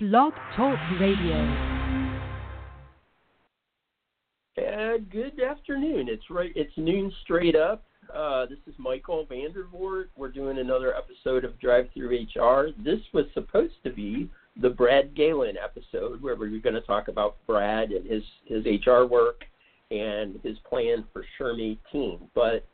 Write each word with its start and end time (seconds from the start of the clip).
Blog 0.00 0.32
Talk 0.54 0.78
Radio. 1.00 1.34
Uh, 4.56 4.98
good 5.10 5.40
afternoon. 5.40 6.08
It's 6.08 6.30
right. 6.30 6.52
It's 6.54 6.70
noon 6.76 7.12
straight 7.24 7.56
up. 7.56 7.82
Uh, 8.14 8.46
this 8.46 8.60
is 8.68 8.76
Michael 8.78 9.26
VanDervort. 9.28 10.04
We're 10.16 10.28
doing 10.28 10.58
another 10.58 10.94
episode 10.94 11.44
of 11.44 11.58
Drive 11.58 11.88
Thru 11.92 12.10
HR. 12.10 12.68
This 12.78 13.00
was 13.12 13.24
supposed 13.34 13.74
to 13.82 13.90
be 13.90 14.30
the 14.62 14.70
Brad 14.70 15.16
Galen 15.16 15.56
episode, 15.56 16.22
where 16.22 16.36
we 16.36 16.48
were 16.48 16.58
going 16.58 16.76
to 16.76 16.80
talk 16.82 17.08
about 17.08 17.34
Brad 17.48 17.90
and 17.90 18.08
his 18.08 18.22
his 18.44 18.64
HR 18.66 19.02
work 19.02 19.46
and 19.90 20.38
his 20.44 20.58
plan 20.60 21.06
for 21.12 21.24
SHRM 21.40 21.76
18. 21.90 22.20
But 22.36 22.64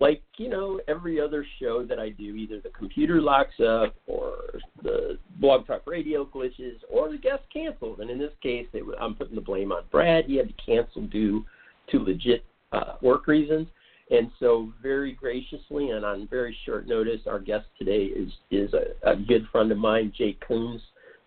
like 0.00 0.22
you 0.36 0.48
know 0.48 0.80
every 0.88 1.20
other 1.20 1.44
show 1.60 1.84
that 1.84 1.98
I 1.98 2.10
do, 2.10 2.34
either 2.34 2.60
the 2.60 2.70
computer 2.70 3.20
locks 3.20 3.58
up 3.60 3.94
or 4.06 4.36
the 4.82 5.18
blog 5.36 5.66
talk 5.66 5.82
radio 5.86 6.24
glitches 6.24 6.76
or 6.90 7.10
the 7.10 7.18
guest 7.18 7.42
cancels. 7.52 7.98
And 8.00 8.10
in 8.10 8.18
this 8.18 8.32
case, 8.42 8.66
they, 8.72 8.80
I'm 9.00 9.14
putting 9.14 9.34
the 9.34 9.40
blame 9.40 9.72
on 9.72 9.84
Brad. 9.90 10.26
He 10.26 10.36
had 10.36 10.48
to 10.48 10.54
cancel 10.64 11.02
due 11.06 11.44
to 11.90 11.98
legit 11.98 12.44
uh, 12.72 12.94
work 13.02 13.26
reasons. 13.26 13.66
And 14.10 14.30
so, 14.40 14.72
very 14.82 15.12
graciously 15.12 15.90
and 15.90 16.04
on 16.04 16.28
very 16.28 16.56
short 16.64 16.86
notice, 16.86 17.20
our 17.26 17.38
guest 17.38 17.66
today 17.78 18.04
is 18.04 18.32
is 18.50 18.72
a, 18.72 19.10
a 19.10 19.16
good 19.16 19.46
friend 19.52 19.70
of 19.70 19.78
mine, 19.78 20.12
Jay 20.16 20.36
Kuhns 20.48 20.80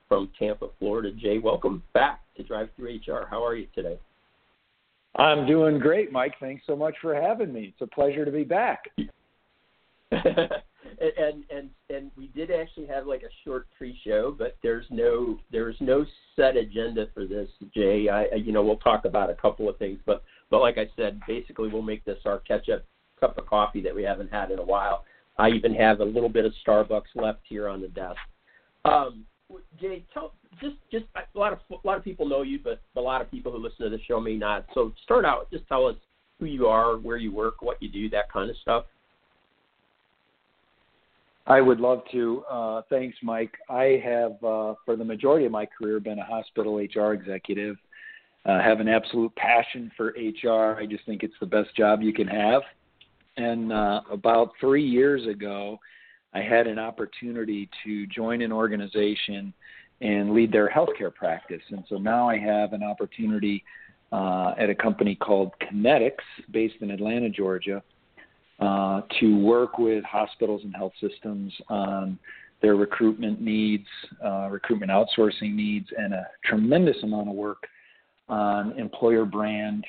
from 0.08 0.30
Tampa, 0.40 0.68
Florida. 0.80 1.12
Jay, 1.12 1.38
welcome 1.38 1.84
back 1.94 2.22
to 2.38 2.44
Drive 2.44 2.70
Thru 2.76 3.00
HR. 3.08 3.28
How 3.30 3.46
are 3.46 3.56
you 3.56 3.68
today? 3.76 4.00
I'm 5.16 5.46
doing 5.46 5.80
great, 5.80 6.12
Mike. 6.12 6.36
Thanks 6.40 6.64
so 6.66 6.76
much 6.76 6.96
for 7.02 7.14
having 7.14 7.52
me. 7.52 7.74
It's 7.74 7.82
a 7.82 7.88
pleasure 7.88 8.24
to 8.24 8.32
be 8.32 8.44
back. 8.44 8.86
and 10.12 11.44
and 11.50 11.70
and 11.90 12.12
we 12.16 12.28
did 12.28 12.52
actually 12.52 12.86
have 12.88 13.08
like 13.08 13.24
a 13.24 13.34
short 13.44 13.68
pre-show, 13.78 14.36
but 14.38 14.58
there's 14.64 14.86
no 14.90 15.38
there's 15.52 15.76
no 15.80 16.06
set 16.36 16.56
agenda 16.56 17.08
for 17.14 17.26
this, 17.26 17.50
Jay. 17.74 18.10
I 18.10 18.36
you 18.36 18.52
know 18.52 18.64
we'll 18.64 18.78
talk 18.78 19.06
about 19.06 19.30
a 19.30 19.36
couple 19.36 19.70
of 19.70 19.78
things, 19.78 20.00
but 20.06 20.24
but 20.50 20.60
like 20.60 20.78
I 20.78 20.88
said, 20.96 21.20
basically 21.28 21.70
we'll 21.70 21.82
make 21.82 22.04
this 22.06 22.20
our 22.26 22.40
catch-up 22.40 22.84
cup 23.20 23.38
of 23.38 23.46
coffee 23.46 23.82
that 23.82 23.96
we 23.96 24.04
haven't 24.04 24.32
had 24.32 24.52
in 24.52 24.60
a 24.60 24.66
while. 24.66 25.06
I 25.38 25.50
even 25.50 25.74
have 25.76 26.02
a 26.02 26.06
little 26.06 26.30
bit 26.30 26.46
of 26.46 26.54
Starbucks 26.66 27.16
left 27.16 27.40
here 27.48 27.68
on 27.68 27.82
the 27.82 27.88
desk. 27.88 28.20
Um, 28.86 29.26
Jay, 29.80 30.04
tell 30.14 30.34
just 30.60 30.76
just 30.92 31.06
a 31.16 31.40
lot 31.40 31.54
of 31.54 31.60
a 31.72 31.88
lot 31.88 31.98
of 31.98 32.04
people 32.04 32.28
know 32.28 32.42
you, 32.42 32.60
but 32.64 32.82
a 32.96 33.02
lot 33.02 33.22
of 33.22 33.32
people 33.32 33.52
who 33.52 33.58
listen 33.58 33.86
to 33.86 33.90
the 33.90 34.02
show 34.04 34.20
may 34.20 34.36
not. 34.36 34.66
So 34.74 34.92
start 35.04 35.26
out, 35.26 35.50
just 35.52 35.68
tell 35.68 35.88
us 35.88 35.96
who 36.40 36.46
you 36.46 36.68
are, 36.68 36.98
where 36.98 37.18
you 37.18 37.34
work, 37.34 37.62
what 37.62 37.82
you 37.82 37.90
do, 37.90 38.10
that 38.10 38.32
kind 38.32 38.50
of 38.50 38.58
stuff. 38.58 38.86
I 41.48 41.62
would 41.62 41.80
love 41.80 42.02
to. 42.12 42.44
Uh, 42.50 42.82
thanks, 42.90 43.18
Mike. 43.24 43.58
I 43.70 44.02
have, 44.04 44.32
uh, 44.44 44.76
for 44.86 44.96
the 44.96 45.04
majority 45.04 45.46
of 45.46 45.52
my 45.52 45.66
career, 45.66 46.00
been 46.00 46.20
a 46.20 46.26
hospital 46.26 46.78
HR 46.78 47.14
executive. 47.14 47.78
Uh, 48.46 48.60
have 48.60 48.80
an 48.80 48.88
absolute 48.88 49.36
passion 49.36 49.92
for 49.96 50.16
HR. 50.18 50.80
I 50.80 50.86
just 50.86 51.06
think 51.06 51.24
it's 51.24 51.34
the 51.40 51.46
best 51.46 51.76
job 51.76 52.02
you 52.02 52.14
can 52.14 52.28
have. 52.28 52.62
And 53.38 53.72
uh, 53.72 54.02
about 54.12 54.52
three 54.60 54.86
years 54.86 55.28
ago, 55.28 55.80
I 56.34 56.40
had 56.40 56.68
an 56.68 56.80
opportunity 56.80 57.70
to 57.84 58.08
join 58.08 58.42
an 58.42 58.52
organization 58.52 59.54
and 60.02 60.34
lead 60.34 60.52
their 60.52 60.70
healthcare 60.70 61.14
practice. 61.14 61.62
And 61.70 61.84
so 61.88 61.98
now 61.98 62.28
I 62.28 62.38
have 62.38 62.74
an 62.74 62.84
opportunity 62.84 63.64
uh, 64.12 64.54
at 64.58 64.70
a 64.70 64.76
company 64.76 65.16
called 65.16 65.52
Kinetix, 65.62 66.14
based 66.52 66.76
in 66.82 66.92
Atlanta, 66.92 67.30
Georgia, 67.30 67.82
uh, 68.60 69.02
to 69.20 69.38
work 69.40 69.78
with 69.78 70.04
hospitals 70.04 70.62
and 70.64 70.76
health 70.76 70.94
systems 71.00 71.54
on 71.70 72.20
their 72.62 72.76
recruitment 72.76 73.42
needs, 73.42 73.88
uh, 74.24 74.48
recruitment 74.52 74.92
outsourcing 74.92 75.54
needs, 75.54 75.88
and 75.98 76.14
a 76.14 76.28
tremendous 76.46 76.98
amount 77.04 77.30
of 77.30 77.36
work 77.36 77.68
on 78.30 78.78
employer 78.78 79.26
brand, 79.26 79.86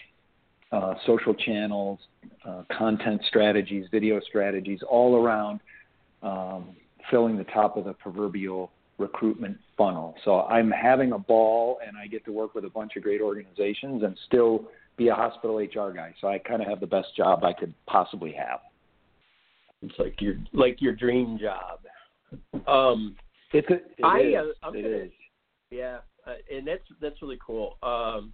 uh, 0.72 0.94
social 1.06 1.34
channels, 1.34 1.98
uh, 2.46 2.62
content 2.76 3.20
strategies, 3.28 3.86
video 3.90 4.20
strategies, 4.20 4.80
all 4.88 5.16
around 5.16 5.60
um, 6.22 6.70
filling 7.10 7.36
the 7.36 7.44
top 7.44 7.76
of 7.76 7.84
the 7.84 7.92
proverbial 7.92 8.70
recruitment 8.98 9.58
funnel. 9.76 10.14
So 10.24 10.42
I'm 10.42 10.70
having 10.70 11.12
a 11.12 11.18
ball, 11.18 11.78
and 11.86 11.96
I 11.96 12.06
get 12.06 12.24
to 12.26 12.32
work 12.32 12.54
with 12.54 12.64
a 12.64 12.70
bunch 12.70 12.96
of 12.96 13.02
great 13.02 13.20
organizations 13.20 14.02
and 14.02 14.16
still 14.26 14.68
be 14.96 15.08
a 15.08 15.14
hospital 15.14 15.56
HR 15.56 15.92
guy. 15.92 16.14
So 16.20 16.28
I 16.28 16.38
kind 16.38 16.62
of 16.62 16.68
have 16.68 16.80
the 16.80 16.86
best 16.86 17.16
job 17.16 17.44
I 17.44 17.52
could 17.52 17.74
possibly 17.86 18.32
have. 18.32 18.60
It's 19.82 19.94
like 19.98 20.20
your 20.20 20.34
like 20.52 20.80
your 20.80 20.94
dream 20.94 21.38
job. 21.38 21.80
Um, 22.66 23.16
it's 23.52 23.68
a, 23.68 23.74
it 23.74 24.04
I, 24.04 24.20
is. 24.20 24.34
Uh, 24.36 24.66
I'm 24.66 24.76
it 24.76 24.82
gonna, 24.82 24.94
is. 24.96 25.10
Yeah, 25.70 25.98
uh, 26.26 26.34
and 26.54 26.66
that's 26.66 26.84
that's 27.00 27.20
really 27.20 27.38
cool. 27.44 27.76
Um, 27.82 28.32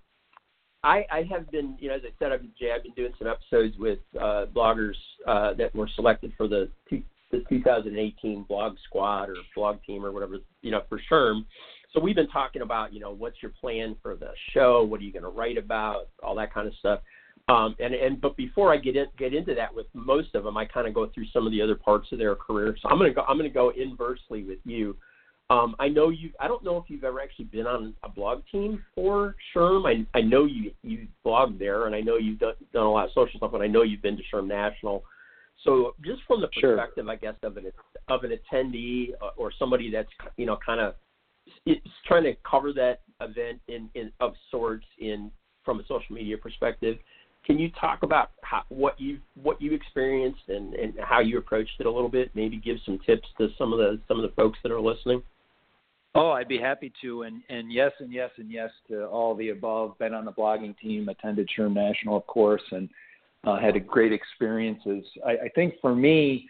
I, 0.84 1.04
I 1.10 1.26
have 1.30 1.50
been, 1.50 1.76
you 1.80 1.88
know, 1.88 1.96
as 1.96 2.02
I 2.04 2.12
said, 2.18 2.30
I've 2.30 2.40
been, 2.40 2.52
I've 2.72 2.84
been 2.84 2.92
doing 2.92 3.12
some 3.18 3.26
episodes 3.26 3.76
with 3.78 3.98
uh, 4.16 4.46
bloggers 4.54 4.94
uh, 5.26 5.54
that 5.54 5.74
were 5.74 5.88
selected 5.96 6.32
for 6.36 6.46
the 6.46 6.68
the 7.30 7.44
2018 7.48 8.44
blog 8.44 8.76
squad 8.84 9.28
or 9.28 9.36
blog 9.54 9.78
team 9.86 10.04
or 10.04 10.12
whatever, 10.12 10.38
you 10.62 10.70
know, 10.70 10.82
for 10.88 11.00
SHRM. 11.10 11.44
So 11.92 12.00
we've 12.00 12.16
been 12.16 12.28
talking 12.28 12.62
about, 12.62 12.92
you 12.92 13.00
know, 13.00 13.12
what's 13.12 13.42
your 13.42 13.52
plan 13.60 13.96
for 14.02 14.14
the 14.14 14.30
show? 14.52 14.82
What 14.82 15.00
are 15.00 15.04
you 15.04 15.12
going 15.12 15.22
to 15.22 15.30
write 15.30 15.58
about? 15.58 16.08
All 16.22 16.34
that 16.36 16.52
kind 16.52 16.66
of 16.66 16.74
stuff. 16.74 17.00
Um, 17.48 17.74
and 17.78 17.94
and 17.94 18.20
but 18.20 18.36
before 18.36 18.74
I 18.74 18.76
get 18.76 18.94
in, 18.94 19.06
get 19.18 19.32
into 19.32 19.54
that 19.54 19.74
with 19.74 19.86
most 19.94 20.34
of 20.34 20.44
them, 20.44 20.58
I 20.58 20.66
kind 20.66 20.86
of 20.86 20.92
go 20.92 21.10
through 21.14 21.26
some 21.32 21.46
of 21.46 21.52
the 21.52 21.62
other 21.62 21.74
parts 21.74 22.08
of 22.12 22.18
their 22.18 22.34
career. 22.34 22.76
So 22.80 22.90
I'm 22.90 22.98
gonna 22.98 23.14
go 23.14 23.22
I'm 23.22 23.38
gonna 23.38 23.48
go 23.48 23.70
inversely 23.70 24.44
with 24.44 24.58
you. 24.64 24.96
Um, 25.48 25.74
I 25.78 25.88
know 25.88 26.10
you. 26.10 26.30
I 26.40 26.46
don't 26.46 26.62
know 26.62 26.76
if 26.76 26.84
you've 26.88 27.04
ever 27.04 27.22
actually 27.22 27.46
been 27.46 27.66
on 27.66 27.94
a 28.02 28.08
blog 28.10 28.42
team 28.52 28.84
for 28.94 29.34
SHRM. 29.56 29.86
I 29.86 30.18
I 30.18 30.20
know 30.20 30.44
you 30.44 30.72
you 30.82 31.08
blog 31.24 31.58
there, 31.58 31.86
and 31.86 31.94
I 31.94 32.00
know 32.00 32.16
you've 32.16 32.38
done, 32.38 32.52
done 32.74 32.84
a 32.84 32.92
lot 32.92 33.06
of 33.06 33.12
social 33.14 33.38
stuff, 33.38 33.54
and 33.54 33.62
I 33.62 33.66
know 33.66 33.82
you've 33.82 34.02
been 34.02 34.18
to 34.18 34.22
SHRM 34.30 34.46
National. 34.46 35.04
So 35.68 35.94
just 36.02 36.22
from 36.26 36.40
the 36.40 36.48
perspective, 36.48 37.04
sure. 37.04 37.10
I 37.10 37.16
guess, 37.16 37.34
of 37.42 37.58
an 37.58 37.70
of 38.08 38.24
an 38.24 38.32
attendee 38.32 39.10
uh, 39.20 39.30
or 39.36 39.52
somebody 39.58 39.90
that's 39.90 40.08
you 40.38 40.46
know 40.46 40.58
kind 40.64 40.80
of 40.80 40.94
trying 42.06 42.24
to 42.24 42.34
cover 42.48 42.72
that 42.72 43.00
event 43.20 43.60
in, 43.68 43.90
in 43.94 44.10
of 44.20 44.32
sorts 44.50 44.86
in 44.98 45.30
from 45.64 45.80
a 45.80 45.82
social 45.82 46.14
media 46.14 46.38
perspective. 46.38 46.96
Can 47.44 47.58
you 47.58 47.70
talk 47.78 48.02
about 48.02 48.30
how, 48.42 48.62
what 48.70 48.98
you 48.98 49.18
what 49.42 49.60
you 49.60 49.74
experienced 49.74 50.40
and, 50.48 50.72
and 50.72 50.94
how 51.00 51.20
you 51.20 51.36
approached 51.36 51.72
it 51.78 51.86
a 51.86 51.90
little 51.90 52.08
bit? 52.08 52.30
Maybe 52.34 52.56
give 52.56 52.78
some 52.86 52.98
tips 53.04 53.28
to 53.36 53.48
some 53.58 53.74
of 53.74 53.78
the 53.78 54.00
some 54.08 54.18
of 54.18 54.22
the 54.22 54.34
folks 54.36 54.58
that 54.62 54.72
are 54.72 54.80
listening. 54.80 55.22
Oh, 56.14 56.30
I'd 56.30 56.48
be 56.48 56.58
happy 56.58 56.90
to, 57.02 57.24
and 57.24 57.42
and 57.50 57.70
yes, 57.70 57.92
and 58.00 58.10
yes, 58.10 58.30
and 58.38 58.50
yes 58.50 58.70
to 58.88 59.04
all 59.04 59.34
the 59.34 59.50
above. 59.50 59.98
Been 59.98 60.14
on 60.14 60.24
the 60.24 60.32
blogging 60.32 60.78
team, 60.78 61.10
attended 61.10 61.50
SHRM 61.58 61.74
National, 61.74 62.16
of 62.16 62.26
course, 62.26 62.62
and 62.70 62.88
uh, 63.44 63.58
had 63.58 63.86
great 63.86 64.12
experiences. 64.12 65.04
I, 65.26 65.30
I 65.30 65.48
think 65.54 65.74
for 65.80 65.94
me, 65.94 66.48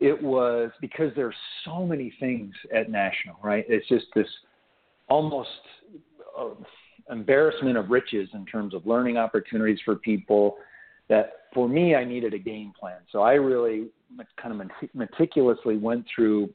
it 0.00 0.20
was 0.20 0.70
because 0.80 1.12
there's 1.14 1.34
so 1.64 1.86
many 1.86 2.12
things 2.18 2.54
at 2.74 2.90
National, 2.90 3.36
right? 3.42 3.64
It's 3.68 3.86
just 3.88 4.06
this 4.14 4.26
almost 5.08 5.48
uh, 6.38 6.50
embarrassment 7.10 7.76
of 7.76 7.90
riches 7.90 8.28
in 8.32 8.46
terms 8.46 8.74
of 8.74 8.86
learning 8.86 9.18
opportunities 9.18 9.78
for 9.84 9.96
people. 9.96 10.56
That 11.08 11.32
for 11.52 11.68
me, 11.68 11.94
I 11.94 12.04
needed 12.04 12.32
a 12.34 12.38
game 12.38 12.72
plan. 12.78 12.98
So 13.12 13.20
I 13.20 13.34
really 13.34 13.88
kind 14.40 14.58
of 14.58 14.70
meticulously 14.94 15.76
went 15.76 16.06
through 16.14 16.48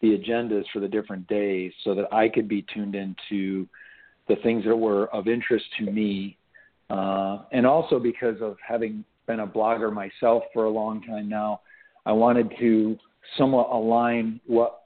the 0.00 0.16
agendas 0.16 0.64
for 0.72 0.80
the 0.80 0.88
different 0.88 1.26
days 1.26 1.72
so 1.84 1.94
that 1.94 2.12
I 2.12 2.28
could 2.28 2.48
be 2.48 2.64
tuned 2.72 2.94
into 2.94 3.66
the 4.28 4.36
things 4.36 4.64
that 4.64 4.76
were 4.76 5.12
of 5.14 5.26
interest 5.26 5.64
to 5.78 5.90
me 5.90 6.37
uh, 6.90 7.38
and 7.52 7.66
also 7.66 7.98
because 7.98 8.36
of 8.40 8.56
having 8.66 9.04
been 9.26 9.40
a 9.40 9.46
blogger 9.46 9.92
myself 9.92 10.42
for 10.52 10.64
a 10.64 10.70
long 10.70 11.02
time 11.02 11.28
now, 11.28 11.60
I 12.06 12.12
wanted 12.12 12.52
to 12.58 12.96
somewhat 13.36 13.68
align 13.70 14.40
what 14.46 14.82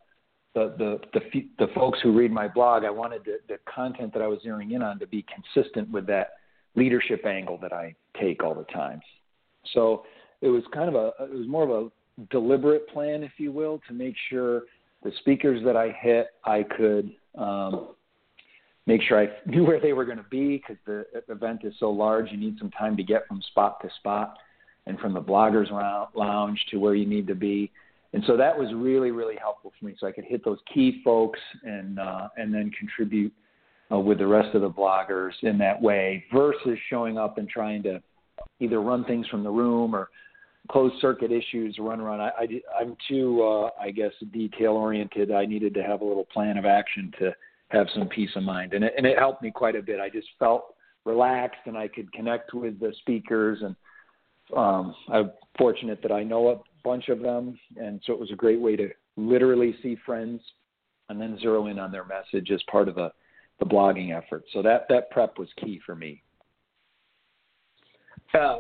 the 0.54 0.74
the 0.78 1.00
the, 1.20 1.48
the 1.58 1.72
folks 1.74 1.98
who 2.02 2.12
read 2.12 2.32
my 2.32 2.48
blog. 2.48 2.84
I 2.84 2.90
wanted 2.90 3.22
the, 3.24 3.38
the 3.48 3.58
content 3.72 4.12
that 4.14 4.22
I 4.22 4.26
was 4.26 4.40
zeroing 4.44 4.72
in 4.72 4.82
on 4.82 4.98
to 4.98 5.06
be 5.06 5.24
consistent 5.32 5.90
with 5.90 6.06
that 6.08 6.32
leadership 6.74 7.24
angle 7.24 7.58
that 7.58 7.72
I 7.72 7.94
take 8.20 8.42
all 8.42 8.54
the 8.54 8.64
time. 8.64 9.00
So 9.72 10.04
it 10.40 10.48
was 10.48 10.62
kind 10.72 10.88
of 10.88 10.94
a 10.94 11.12
it 11.24 11.32
was 11.32 11.46
more 11.46 11.62
of 11.62 11.70
a 11.70 12.26
deliberate 12.30 12.88
plan, 12.88 13.22
if 13.22 13.32
you 13.38 13.52
will, 13.52 13.80
to 13.88 13.94
make 13.94 14.14
sure 14.28 14.62
the 15.02 15.12
speakers 15.20 15.62
that 15.64 15.76
I 15.76 15.96
hit 16.00 16.28
I 16.44 16.64
could 16.64 17.12
um, 17.36 17.88
make 18.86 19.02
sure 19.02 19.20
I 19.20 19.28
knew 19.46 19.64
where 19.64 19.80
they 19.80 19.92
were 19.92 20.04
going 20.04 20.18
to 20.18 20.24
be 20.30 20.56
because 20.58 20.76
the 20.86 21.04
event 21.28 21.60
is 21.64 21.74
so 21.78 21.90
large. 21.90 22.30
You 22.30 22.38
need 22.38 22.58
some 22.58 22.70
time 22.70 22.96
to 22.96 23.02
get 23.02 23.26
from 23.26 23.42
spot 23.42 23.80
to 23.82 23.90
spot 23.98 24.36
and 24.86 24.98
from 24.98 25.12
the 25.12 25.20
bloggers 25.20 25.70
lounge 26.14 26.60
to 26.70 26.78
where 26.78 26.94
you 26.94 27.06
need 27.06 27.26
to 27.28 27.34
be. 27.34 27.70
And 28.14 28.22
so 28.26 28.36
that 28.36 28.58
was 28.58 28.68
really, 28.74 29.10
really 29.10 29.36
helpful 29.36 29.72
for 29.78 29.86
me. 29.86 29.94
So 29.98 30.06
I 30.06 30.12
could 30.12 30.24
hit 30.24 30.44
those 30.44 30.58
key 30.72 31.00
folks 31.02 31.40
and 31.62 31.98
uh, 31.98 32.28
and 32.36 32.52
then 32.52 32.70
contribute 32.78 33.32
uh, 33.90 33.98
with 33.98 34.18
the 34.18 34.26
rest 34.26 34.54
of 34.54 34.62
the 34.62 34.70
bloggers 34.70 35.32
in 35.42 35.56
that 35.58 35.80
way, 35.80 36.24
versus 36.32 36.78
showing 36.90 37.16
up 37.16 37.38
and 37.38 37.48
trying 37.48 37.82
to 37.84 38.02
either 38.60 38.80
run 38.80 39.04
things 39.04 39.26
from 39.28 39.42
the 39.42 39.50
room 39.50 39.94
or 39.94 40.08
closed 40.70 40.94
circuit 41.00 41.32
issues 41.32 41.76
run 41.78 42.00
around. 42.00 42.20
I, 42.20 42.30
I, 42.38 42.60
I'm 42.80 42.96
too, 43.08 43.42
uh, 43.42 43.70
I 43.80 43.90
guess, 43.90 44.12
detail 44.32 44.72
oriented. 44.72 45.32
I 45.32 45.44
needed 45.44 45.74
to 45.74 45.82
have 45.82 46.02
a 46.02 46.04
little 46.04 46.24
plan 46.24 46.56
of 46.56 46.64
action 46.64 47.12
to 47.18 47.34
have 47.72 47.86
some 47.94 48.08
peace 48.08 48.30
of 48.36 48.42
mind, 48.42 48.74
and 48.74 48.84
it, 48.84 48.94
and 48.96 49.06
it 49.06 49.18
helped 49.18 49.42
me 49.42 49.50
quite 49.50 49.76
a 49.76 49.82
bit. 49.82 49.98
I 49.98 50.08
just 50.08 50.28
felt 50.38 50.74
relaxed, 51.04 51.60
and 51.66 51.76
I 51.76 51.88
could 51.88 52.12
connect 52.12 52.54
with 52.54 52.78
the 52.78 52.92
speakers, 53.00 53.62
and 53.62 53.74
um, 54.56 54.94
I'm 55.10 55.32
fortunate 55.58 56.00
that 56.02 56.12
I 56.12 56.22
know 56.22 56.48
a 56.48 56.60
bunch 56.84 57.08
of 57.08 57.20
them, 57.20 57.58
and 57.76 58.00
so 58.06 58.12
it 58.12 58.20
was 58.20 58.30
a 58.30 58.36
great 58.36 58.60
way 58.60 58.76
to 58.76 58.90
literally 59.16 59.74
see 59.82 59.96
friends, 60.04 60.40
and 61.08 61.20
then 61.20 61.38
zero 61.40 61.66
in 61.66 61.78
on 61.78 61.90
their 61.90 62.04
message 62.04 62.50
as 62.50 62.62
part 62.70 62.88
of 62.88 62.94
the 62.94 63.10
the 63.58 63.66
blogging 63.66 64.16
effort. 64.16 64.44
So 64.52 64.62
that 64.62 64.86
that 64.88 65.10
prep 65.10 65.38
was 65.38 65.48
key 65.56 65.80
for 65.84 65.94
me. 65.94 66.22
Uh, 68.34 68.58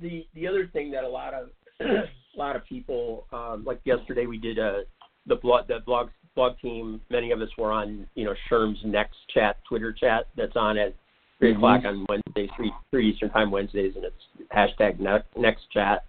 the 0.00 0.26
the 0.34 0.46
other 0.46 0.68
thing 0.72 0.90
that 0.92 1.04
a 1.04 1.08
lot 1.08 1.34
of 1.34 1.48
a 1.80 2.06
lot 2.36 2.56
of 2.56 2.64
people 2.64 3.26
um, 3.32 3.64
like 3.64 3.80
yesterday 3.84 4.26
we 4.26 4.38
did 4.38 4.58
a 4.58 4.68
uh, 4.68 4.80
the 5.26 5.36
blog 5.36 5.66
the 5.68 5.80
blog 5.84 6.10
blog 6.34 6.58
team. 6.60 7.00
Many 7.10 7.30
of 7.30 7.40
us 7.40 7.48
were 7.58 7.72
on 7.72 8.06
you 8.14 8.24
know 8.24 8.34
SHRM's 8.50 8.80
next 8.84 9.16
chat 9.32 9.56
Twitter 9.68 9.92
chat 9.92 10.26
that's 10.36 10.56
on 10.56 10.78
at 10.78 10.94
3 11.38 11.50
mm-hmm. 11.50 11.58
o'clock 11.58 11.84
on 11.84 12.06
Wednesdays, 12.08 12.50
three 12.56 12.72
three 12.90 13.10
Eastern 13.10 13.30
time 13.30 13.50
Wednesdays, 13.50 13.94
and 13.96 14.04
it's 14.04 14.50
hashtag 14.54 15.00
next 15.36 15.62
chat. 15.72 16.04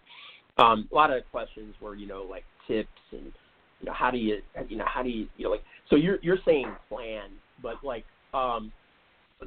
Um, 0.57 0.87
a 0.91 0.95
lot 0.95 1.11
of 1.11 1.23
questions 1.31 1.75
were 1.81 1.95
you 1.95 2.07
know 2.07 2.25
like 2.29 2.43
tips 2.67 2.87
and 3.11 3.31
you 3.81 3.85
know 3.85 3.93
how 3.93 4.11
do 4.11 4.17
you 4.17 4.41
you 4.67 4.77
know 4.77 4.85
how 4.87 5.03
do 5.03 5.09
you 5.09 5.27
you 5.37 5.45
know 5.45 5.51
like 5.51 5.63
so 5.89 5.95
you're 5.95 6.17
you're 6.21 6.39
saying 6.45 6.67
plan, 6.89 7.29
but 7.61 7.75
like 7.83 8.05
um, 8.33 8.71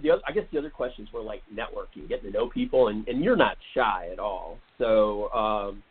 the 0.03 0.11
other, 0.11 0.23
I 0.27 0.33
guess 0.33 0.45
the 0.53 0.59
other 0.59 0.71
questions 0.71 1.09
were 1.13 1.23
like 1.23 1.43
networking, 1.53 2.09
getting 2.09 2.31
to 2.33 2.39
know 2.39 2.49
people, 2.49 2.89
and, 2.89 3.07
and 3.09 3.23
you're 3.23 3.37
not 3.37 3.57
shy 3.75 4.09
at 4.13 4.19
all. 4.19 4.59
So 4.79 5.31
um, 5.33 5.83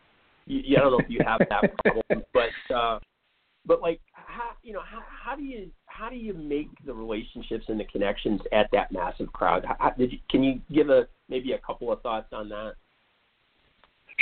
you, 0.46 0.76
I 0.76 0.80
don't 0.80 0.92
know 0.92 0.98
if 0.98 1.10
you 1.10 1.20
have 1.26 1.40
that 1.50 1.76
problem, 1.84 2.24
but 2.32 2.74
uh, 2.74 2.98
but 3.68 3.82
like 3.82 4.00
how 4.12 4.50
you 4.62 4.72
know 4.72 4.80
how, 4.80 5.02
how 5.24 5.36
do 5.36 5.42
you 5.42 5.70
how 5.86 6.08
do 6.08 6.16
you 6.16 6.32
make 6.32 6.68
the 6.86 6.92
relationships 6.92 7.66
and 7.68 7.78
the 7.78 7.84
connections 7.84 8.40
at 8.50 8.68
that 8.72 8.90
massive 8.90 9.32
crowd? 9.32 9.64
How, 9.78 9.90
did 9.90 10.12
you, 10.12 10.18
can 10.30 10.42
you 10.42 10.60
give 10.72 10.88
a 10.88 11.06
maybe 11.28 11.52
a 11.52 11.58
couple 11.58 11.92
of 11.92 12.00
thoughts 12.00 12.28
on 12.32 12.48
that? 12.48 12.72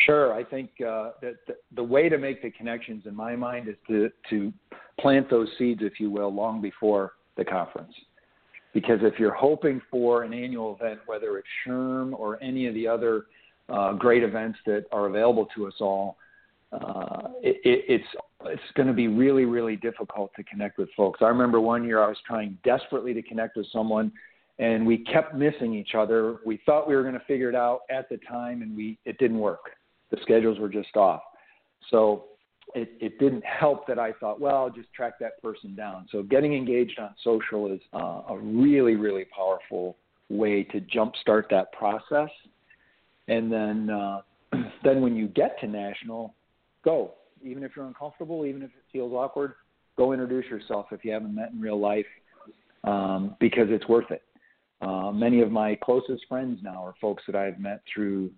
Sure. 0.05 0.35
I 0.35 0.45
think 0.45 0.71
uh, 0.81 1.13
that 1.23 1.37
the, 1.47 1.55
the 1.75 1.83
way 1.83 2.09
to 2.09 2.19
make 2.19 2.43
the 2.43 2.51
connections 2.51 3.05
in 3.07 3.15
my 3.15 3.37
mind 3.37 3.69
is 3.69 3.77
to 3.89 4.11
to 4.31 4.53
plant 5.01 5.31
those 5.31 5.49
seeds, 5.57 5.81
if 5.83 5.99
you 6.01 6.11
will, 6.11 6.35
long 6.35 6.61
before 6.61 7.13
the 7.37 7.45
conference. 7.45 7.95
Because 8.75 8.99
if 9.03 9.19
you're 9.19 9.33
hoping 9.33 9.81
for 9.91 10.25
an 10.25 10.35
annual 10.35 10.77
event, 10.79 11.01
whether 11.07 11.39
it's 11.39 11.49
SHRM 11.67 12.19
or 12.19 12.43
any 12.43 12.67
of 12.67 12.75
the 12.75 12.87
other 12.87 13.27
uh, 13.71 13.95
great 13.95 14.23
events 14.23 14.59
that 14.67 14.85
are 14.93 15.07
available 15.07 15.47
to 15.55 15.67
us 15.67 15.75
all, 15.81 16.19
uh, 16.73 17.29
it, 17.43 17.57
it's 17.65 18.05
it's 18.45 18.63
going 18.75 18.87
to 18.89 18.95
be 18.95 19.09
really 19.09 19.45
really 19.45 19.77
difficult 19.77 20.31
to 20.37 20.45
connect 20.45 20.79
with 20.79 20.89
folks. 20.97 21.21
I 21.23 21.29
remember 21.29 21.61
one 21.61 21.85
year 21.85 22.03
I 22.03 22.09
was 22.09 22.19
trying 22.27 22.59
desperately 22.65 23.15
to 23.15 23.23
connect 23.23 23.57
with 23.57 23.67
someone, 23.73 24.13
and 24.59 24.87
we 24.87 24.99
kept 24.99 25.35
missing 25.35 25.75
each 25.75 25.95
other. 25.97 26.39
We 26.45 26.61
thought 26.67 26.89
we 26.89 26.95
were 26.95 27.03
going 27.03 27.15
to 27.15 27.25
figure 27.27 27.49
it 27.49 27.55
out 27.55 27.81
at 27.91 28.09
the 28.09 28.19
time, 28.29 28.63
and 28.63 28.77
we 28.77 28.99
it 29.05 29.19
didn't 29.19 29.39
work. 29.39 29.71
The 30.11 30.19
schedules 30.23 30.59
were 30.59 30.69
just 30.69 30.97
off. 30.97 31.23
So 31.91 32.27
it, 32.75 32.91
it 33.01 33.19
didn't 33.19 33.45
help 33.45 33.87
that 33.87 33.99
I 33.99 34.13
thought, 34.13 34.41
well, 34.41 34.57
I'll 34.57 34.71
just 34.71 34.93
track 34.93 35.15
that 35.21 35.41
person 35.43 35.75
down. 35.75 36.07
So 36.11 36.23
getting 36.23 36.55
engaged 36.55 36.99
on 36.99 37.15
social 37.23 37.73
is 37.73 37.81
uh, 37.95 38.23
a 38.29 38.39
really, 38.39 38.97
really 38.97 39.25
powerful 39.25 39.97
way 40.29 40.65
to 40.65 40.81
jumpstart 40.81 41.45
that 41.51 41.73
process. 41.73 42.31
And 43.29 43.51
then, 43.53 43.91
uh, 43.91 44.21
then 44.85 45.01
when 45.01 45.17
you 45.17 45.29
get 45.29 45.59
to 45.61 45.67
national, 45.67 46.35
go. 46.85 47.13
Even 47.43 47.63
if 47.63 47.73
you're 47.77 47.87
uncomfortable, 47.87 48.45
even 48.47 48.63
if 48.63 48.71
it 48.71 48.83
feels 48.93 49.13
awkward, 49.13 49.55
go 49.97 50.13
introduce 50.13 50.47
yourself 50.47 50.87
if 50.91 51.05
you 51.05 51.13
haven't 51.13 51.35
met 51.35 51.53
in 51.53 51.61
real 51.61 51.79
life, 51.79 52.07
um, 52.85 53.37
because 53.41 53.67
it's 53.69 53.87
worth 53.89 54.11
it. 54.11 54.23
Uh, 54.81 55.11
many 55.11 55.41
of 55.41 55.51
my 55.51 55.79
closest 55.83 56.25
friends 56.29 56.59
now 56.63 56.85
are 56.85 56.95
folks 57.01 57.23
that 57.27 57.37
I've 57.37 57.59
met 57.59 57.83
through 57.93 58.31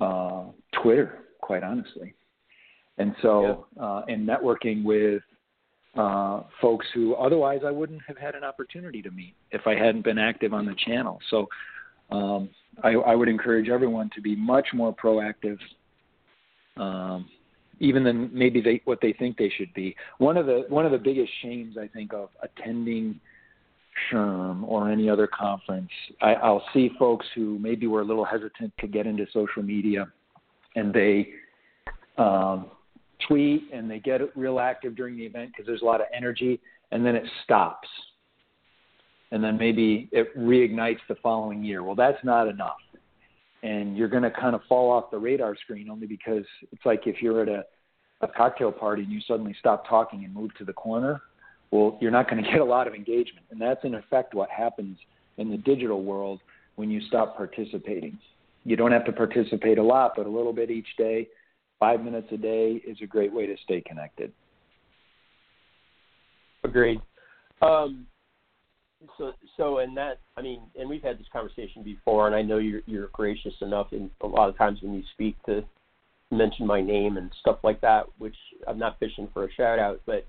uh, 0.00 0.46
Twitter, 0.82 1.20
quite 1.40 1.62
honestly 1.62 2.14
and 2.98 3.14
so 3.22 3.66
yeah. 3.76 3.82
uh, 3.82 4.02
and 4.08 4.28
networking 4.28 4.84
with 4.84 5.22
uh, 5.96 6.42
folks 6.60 6.86
who 6.94 7.14
otherwise 7.14 7.60
I 7.64 7.70
wouldn't 7.70 8.02
have 8.06 8.16
had 8.16 8.34
an 8.34 8.44
opportunity 8.44 9.02
to 9.02 9.10
meet 9.10 9.34
if 9.50 9.66
I 9.66 9.74
hadn't 9.74 10.04
been 10.04 10.18
active 10.18 10.52
on 10.52 10.66
the 10.66 10.74
channel. 10.86 11.20
So 11.30 11.48
um, 12.10 12.48
I, 12.82 12.90
I 12.90 13.14
would 13.14 13.28
encourage 13.28 13.68
everyone 13.68 14.10
to 14.14 14.20
be 14.20 14.34
much 14.34 14.68
more 14.74 14.94
proactive, 14.94 15.58
um, 16.76 17.28
even 17.80 18.04
than 18.04 18.30
maybe 18.32 18.60
they, 18.60 18.80
what 18.84 19.00
they 19.00 19.12
think 19.12 19.36
they 19.36 19.50
should 19.56 19.72
be. 19.74 19.94
One 20.18 20.36
of 20.36 20.46
the 20.46 20.64
one 20.68 20.86
of 20.86 20.92
the 20.92 20.98
biggest 20.98 21.30
shames 21.42 21.76
I 21.76 21.88
think 21.88 22.12
of 22.12 22.30
attending 22.42 23.20
SHRM 24.12 24.64
or 24.66 24.90
any 24.90 25.08
other 25.08 25.26
conference, 25.26 25.90
I, 26.20 26.34
I'll 26.34 26.64
see 26.72 26.90
folks 26.98 27.26
who 27.34 27.58
maybe 27.58 27.86
were 27.86 28.00
a 28.00 28.04
little 28.04 28.24
hesitant 28.24 28.72
to 28.80 28.86
get 28.86 29.06
into 29.06 29.26
social 29.32 29.62
media, 29.62 30.08
and 30.74 30.92
they 30.92 31.28
um, 32.18 32.70
tweet 33.26 33.70
and 33.72 33.90
they 33.90 33.98
get 33.98 34.20
real 34.36 34.58
active 34.58 34.96
during 34.96 35.16
the 35.16 35.24
event 35.24 35.50
because 35.52 35.66
there's 35.66 35.82
a 35.82 35.84
lot 35.84 36.00
of 36.00 36.06
energy, 36.14 36.60
and 36.92 37.04
then 37.04 37.16
it 37.16 37.24
stops. 37.44 37.88
And 39.30 39.42
then 39.42 39.58
maybe 39.58 40.08
it 40.12 40.36
reignites 40.38 41.00
the 41.08 41.16
following 41.16 41.64
year. 41.64 41.82
Well, 41.82 41.96
that's 41.96 42.22
not 42.24 42.46
enough. 42.46 42.76
And 43.64 43.96
you're 43.96 44.08
going 44.08 44.22
to 44.22 44.30
kind 44.30 44.54
of 44.54 44.60
fall 44.68 44.92
off 44.92 45.10
the 45.10 45.18
radar 45.18 45.56
screen 45.56 45.88
only 45.90 46.06
because 46.06 46.44
it's 46.70 46.84
like 46.84 47.06
if 47.06 47.20
you're 47.20 47.42
at 47.42 47.48
a, 47.48 47.64
a 48.20 48.28
cocktail 48.28 48.70
party 48.70 49.02
and 49.02 49.10
you 49.10 49.20
suddenly 49.26 49.56
stop 49.58 49.88
talking 49.88 50.24
and 50.24 50.32
move 50.32 50.54
to 50.58 50.64
the 50.64 50.72
corner, 50.72 51.20
well, 51.72 51.98
you're 52.00 52.12
not 52.12 52.30
going 52.30 52.44
to 52.44 52.48
get 52.48 52.60
a 52.60 52.64
lot 52.64 52.86
of 52.86 52.94
engagement. 52.94 53.46
And 53.50 53.60
that's 53.60 53.82
in 53.82 53.94
effect 53.94 54.34
what 54.34 54.50
happens 54.50 54.98
in 55.38 55.50
the 55.50 55.56
digital 55.56 56.04
world 56.04 56.40
when 56.76 56.90
you 56.90 57.00
stop 57.08 57.36
participating. 57.36 58.18
You 58.64 58.76
don't 58.76 58.92
have 58.92 59.04
to 59.06 59.12
participate 59.12 59.78
a 59.78 59.82
lot, 59.82 60.12
but 60.16 60.26
a 60.26 60.30
little 60.30 60.52
bit 60.52 60.70
each 60.70 60.96
day 60.96 61.28
five 61.78 62.02
minutes 62.02 62.28
a 62.32 62.36
day 62.36 62.80
is 62.86 62.96
a 63.02 63.06
great 63.06 63.32
way 63.32 63.46
to 63.46 63.56
stay 63.64 63.80
connected. 63.80 64.32
Agreed. 66.62 67.00
Um, 67.60 68.06
so, 69.18 69.32
so, 69.56 69.78
and 69.78 69.96
that, 69.96 70.20
I 70.36 70.42
mean, 70.42 70.60
and 70.78 70.88
we've 70.88 71.02
had 71.02 71.18
this 71.18 71.26
conversation 71.32 71.82
before, 71.82 72.26
and 72.26 72.34
I 72.34 72.42
know 72.42 72.58
you're 72.58 72.82
you're 72.86 73.08
gracious 73.08 73.54
enough, 73.60 73.92
in 73.92 74.10
a 74.20 74.26
lot 74.26 74.48
of 74.48 74.56
times 74.56 74.80
when 74.82 74.94
you 74.94 75.02
speak 75.14 75.36
to 75.46 75.64
mention 76.30 76.66
my 76.66 76.80
name 76.80 77.16
and 77.16 77.30
stuff 77.40 77.58
like 77.62 77.80
that, 77.80 78.06
which 78.18 78.36
I'm 78.66 78.78
not 78.78 78.98
fishing 78.98 79.28
for 79.32 79.44
a 79.44 79.52
shout 79.52 79.78
out, 79.78 80.00
but 80.06 80.26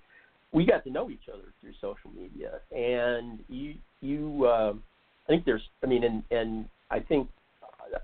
we 0.51 0.65
got 0.65 0.83
to 0.83 0.91
know 0.91 1.09
each 1.09 1.27
other 1.31 1.43
through 1.59 1.73
social 1.81 2.11
media, 2.15 2.59
and 2.71 3.39
you 3.49 3.75
you, 4.01 4.45
uh, 4.45 4.73
I 4.73 5.27
think 5.27 5.45
there's, 5.45 5.63
I 5.83 5.87
mean, 5.87 6.03
and 6.03 6.23
and 6.31 6.65
I 6.91 6.99
think 6.99 7.29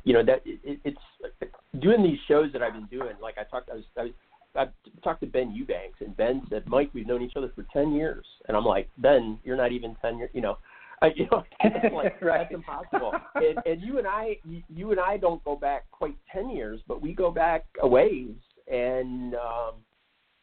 you 0.03 0.13
know 0.13 0.23
that 0.25 0.41
it, 0.45 0.79
it's 0.83 1.51
doing 1.79 2.03
these 2.03 2.19
shows 2.27 2.51
that 2.53 2.61
I've 2.61 2.73
been 2.73 2.87
doing. 2.87 3.13
Like 3.21 3.37
I 3.37 3.43
talked, 3.43 3.69
I 3.69 3.75
was, 3.75 3.83
I 3.97 4.03
was 4.03 4.11
I 4.55 4.67
talked 5.03 5.21
to 5.21 5.27
Ben 5.27 5.51
Eubanks, 5.51 6.01
and 6.01 6.15
Ben 6.17 6.41
said, 6.49 6.67
"Mike, 6.67 6.89
we've 6.93 7.07
known 7.07 7.21
each 7.21 7.35
other 7.35 7.51
for 7.55 7.63
ten 7.71 7.93
years," 7.93 8.25
and 8.47 8.57
I'm 8.57 8.65
like, 8.65 8.89
"Ben, 8.97 9.39
you're 9.43 9.57
not 9.57 9.71
even 9.71 9.95
ten 10.01 10.17
years." 10.17 10.29
You 10.33 10.41
know, 10.41 10.57
I, 11.01 11.11
you 11.15 11.27
know, 11.31 11.43
like, 11.95 12.21
right. 12.21 12.39
that's 12.39 12.53
impossible. 12.53 13.13
and, 13.35 13.59
and 13.65 13.81
you 13.81 13.97
and 13.97 14.07
I, 14.07 14.37
you 14.69 14.91
and 14.91 14.99
I 14.99 15.17
don't 15.17 15.43
go 15.43 15.55
back 15.55 15.89
quite 15.91 16.15
ten 16.31 16.49
years, 16.49 16.79
but 16.87 17.01
we 17.01 17.13
go 17.13 17.31
back 17.31 17.65
a 17.81 17.87
ways. 17.87 18.35
And 18.71 19.35
um, 19.35 19.75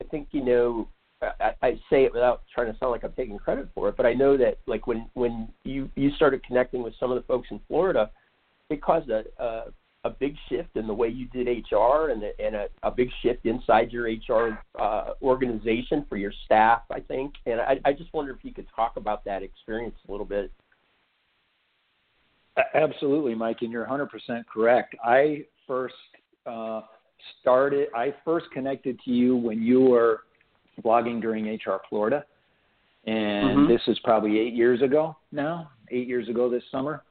I 0.00 0.04
think 0.10 0.28
you 0.32 0.44
know, 0.44 0.88
I, 1.22 1.52
I 1.62 1.70
say 1.90 2.04
it 2.04 2.12
without 2.12 2.42
trying 2.52 2.72
to 2.72 2.78
sound 2.78 2.92
like 2.92 3.04
I'm 3.04 3.12
taking 3.12 3.38
credit 3.38 3.68
for 3.74 3.88
it, 3.88 3.96
but 3.96 4.06
I 4.06 4.14
know 4.14 4.36
that 4.36 4.58
like 4.66 4.86
when 4.86 5.08
when 5.14 5.48
you 5.64 5.90
you 5.94 6.10
started 6.12 6.44
connecting 6.44 6.82
with 6.82 6.94
some 6.98 7.10
of 7.10 7.16
the 7.16 7.26
folks 7.26 7.48
in 7.50 7.60
Florida, 7.68 8.10
it 8.70 8.82
caused 8.82 9.10
a, 9.10 9.24
a 9.38 9.64
a 10.08 10.16
big 10.18 10.34
shift 10.48 10.76
in 10.76 10.86
the 10.86 10.94
way 10.94 11.08
you 11.08 11.26
did 11.26 11.46
HR 11.46 12.08
and, 12.08 12.22
and 12.38 12.56
a, 12.56 12.66
a 12.82 12.90
big 12.90 13.10
shift 13.22 13.44
inside 13.44 13.92
your 13.92 14.08
HR 14.08 14.58
uh, 14.80 15.10
organization 15.22 16.06
for 16.08 16.16
your 16.16 16.32
staff, 16.46 16.82
I 16.90 17.00
think. 17.00 17.34
And 17.46 17.60
I, 17.60 17.78
I 17.84 17.92
just 17.92 18.12
wonder 18.14 18.32
if 18.32 18.38
you 18.42 18.52
could 18.52 18.66
talk 18.74 18.96
about 18.96 19.24
that 19.26 19.42
experience 19.42 19.96
a 20.08 20.10
little 20.10 20.26
bit. 20.26 20.50
Absolutely, 22.74 23.34
Mike, 23.34 23.58
and 23.60 23.70
you're 23.70 23.86
100% 23.86 24.08
correct. 24.52 24.96
I 25.04 25.44
first 25.66 25.94
uh, 26.46 26.80
started, 27.40 27.88
I 27.94 28.14
first 28.24 28.46
connected 28.52 28.98
to 29.04 29.10
you 29.10 29.36
when 29.36 29.62
you 29.62 29.80
were 29.80 30.22
blogging 30.82 31.20
during 31.20 31.46
HR 31.46 31.80
Florida. 31.88 32.24
And 33.06 33.58
mm-hmm. 33.58 33.72
this 33.72 33.80
is 33.86 33.98
probably 34.02 34.38
eight 34.38 34.54
years 34.54 34.82
ago 34.82 35.16
now, 35.30 35.70
eight 35.90 36.08
years 36.08 36.28
ago 36.28 36.50
this 36.50 36.64
summer. 36.70 37.04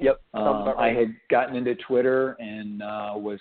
Yep. 0.00 0.20
Uh. 0.34 0.74
I 0.78 0.88
had 0.88 1.14
gotten 1.30 1.56
into 1.56 1.74
Twitter 1.76 2.36
and 2.40 2.82
uh, 2.82 3.12
was 3.16 3.40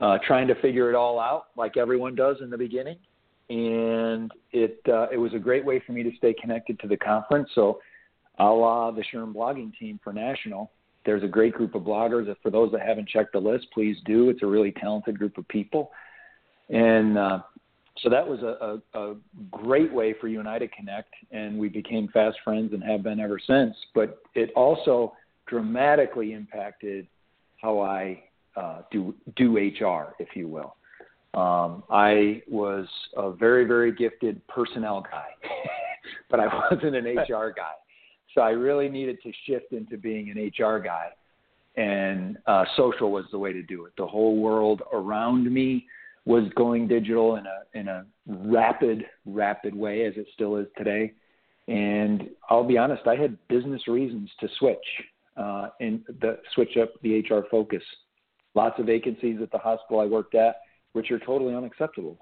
uh, 0.00 0.18
trying 0.26 0.48
to 0.48 0.54
figure 0.56 0.90
it 0.90 0.94
all 0.94 1.20
out, 1.20 1.46
like 1.56 1.76
everyone 1.76 2.14
does 2.14 2.36
in 2.40 2.50
the 2.50 2.58
beginning. 2.58 2.98
And 3.50 4.32
it 4.52 4.80
uh, 4.88 5.08
it 5.12 5.18
was 5.18 5.34
a 5.34 5.38
great 5.38 5.64
way 5.64 5.82
for 5.86 5.92
me 5.92 6.02
to 6.02 6.10
stay 6.16 6.34
connected 6.40 6.80
to 6.80 6.88
the 6.88 6.96
conference. 6.96 7.50
So, 7.54 7.78
a 8.38 8.44
la 8.44 8.90
the 8.90 9.02
SHRM 9.02 9.34
blogging 9.34 9.76
team 9.78 10.00
for 10.02 10.14
national, 10.14 10.72
there's 11.04 11.22
a 11.22 11.28
great 11.28 11.52
group 11.52 11.74
of 11.74 11.82
bloggers. 11.82 12.34
For 12.42 12.50
those 12.50 12.72
that 12.72 12.80
haven't 12.80 13.08
checked 13.08 13.32
the 13.32 13.38
list, 13.38 13.66
please 13.74 13.98
do. 14.06 14.30
It's 14.30 14.42
a 14.42 14.46
really 14.46 14.72
talented 14.72 15.18
group 15.18 15.36
of 15.36 15.46
people. 15.48 15.92
And 16.70 17.18
uh, 17.18 17.40
so 17.98 18.08
that 18.08 18.26
was 18.26 18.40
a, 18.40 18.80
a, 18.98 19.10
a 19.10 19.16
great 19.50 19.92
way 19.92 20.14
for 20.18 20.28
you 20.28 20.40
and 20.40 20.48
I 20.48 20.58
to 20.58 20.68
connect, 20.68 21.12
and 21.30 21.58
we 21.58 21.68
became 21.68 22.08
fast 22.08 22.38
friends 22.42 22.72
and 22.72 22.82
have 22.82 23.02
been 23.02 23.20
ever 23.20 23.38
since. 23.38 23.76
But 23.94 24.18
it 24.34 24.50
also 24.56 25.12
dramatically 25.46 26.32
impacted 26.32 27.06
how 27.60 27.80
I 27.80 28.22
uh, 28.56 28.82
do 28.90 29.14
do 29.36 29.56
HR, 29.56 30.14
if 30.18 30.28
you 30.34 30.48
will. 30.48 30.76
Um, 31.34 31.82
I 31.90 32.42
was 32.48 32.86
a 33.16 33.32
very 33.32 33.64
very 33.64 33.92
gifted 33.92 34.46
personnel 34.46 35.00
guy, 35.00 35.28
but 36.30 36.40
I 36.40 36.46
wasn't 36.70 36.94
an 36.94 37.04
HR 37.04 37.52
guy. 37.56 37.72
So 38.34 38.40
I 38.40 38.50
really 38.50 38.88
needed 38.88 39.18
to 39.22 39.32
shift 39.46 39.72
into 39.72 39.96
being 39.96 40.30
an 40.30 40.52
HR 40.58 40.78
guy, 40.78 41.08
and 41.76 42.36
uh, 42.46 42.64
social 42.76 43.10
was 43.10 43.24
the 43.32 43.38
way 43.38 43.52
to 43.52 43.62
do 43.62 43.86
it. 43.86 43.92
The 43.96 44.06
whole 44.06 44.36
world 44.36 44.82
around 44.92 45.52
me 45.52 45.86
was 46.24 46.44
going 46.56 46.88
digital 46.88 47.36
in 47.36 47.44
a 47.46 47.78
in 47.78 47.88
a 47.88 48.04
rapid 48.26 49.04
rapid 49.26 49.74
way, 49.74 50.04
as 50.04 50.14
it 50.16 50.26
still 50.34 50.56
is 50.56 50.66
today. 50.76 51.12
And 51.66 52.28
I'll 52.50 52.64
be 52.64 52.76
honest, 52.76 53.06
I 53.06 53.16
had 53.16 53.38
business 53.48 53.88
reasons 53.88 54.30
to 54.40 54.48
switch 54.58 54.76
uh, 55.36 55.68
and 55.80 56.02
the, 56.20 56.38
switch 56.54 56.76
up 56.80 56.90
the 57.02 57.20
HR 57.20 57.46
focus. 57.50 57.82
Lots 58.54 58.78
of 58.78 58.86
vacancies 58.86 59.38
at 59.42 59.50
the 59.50 59.58
hospital 59.58 60.00
I 60.00 60.06
worked 60.06 60.34
at, 60.34 60.56
which 60.92 61.10
are 61.10 61.18
totally 61.18 61.54
unacceptable. 61.54 62.18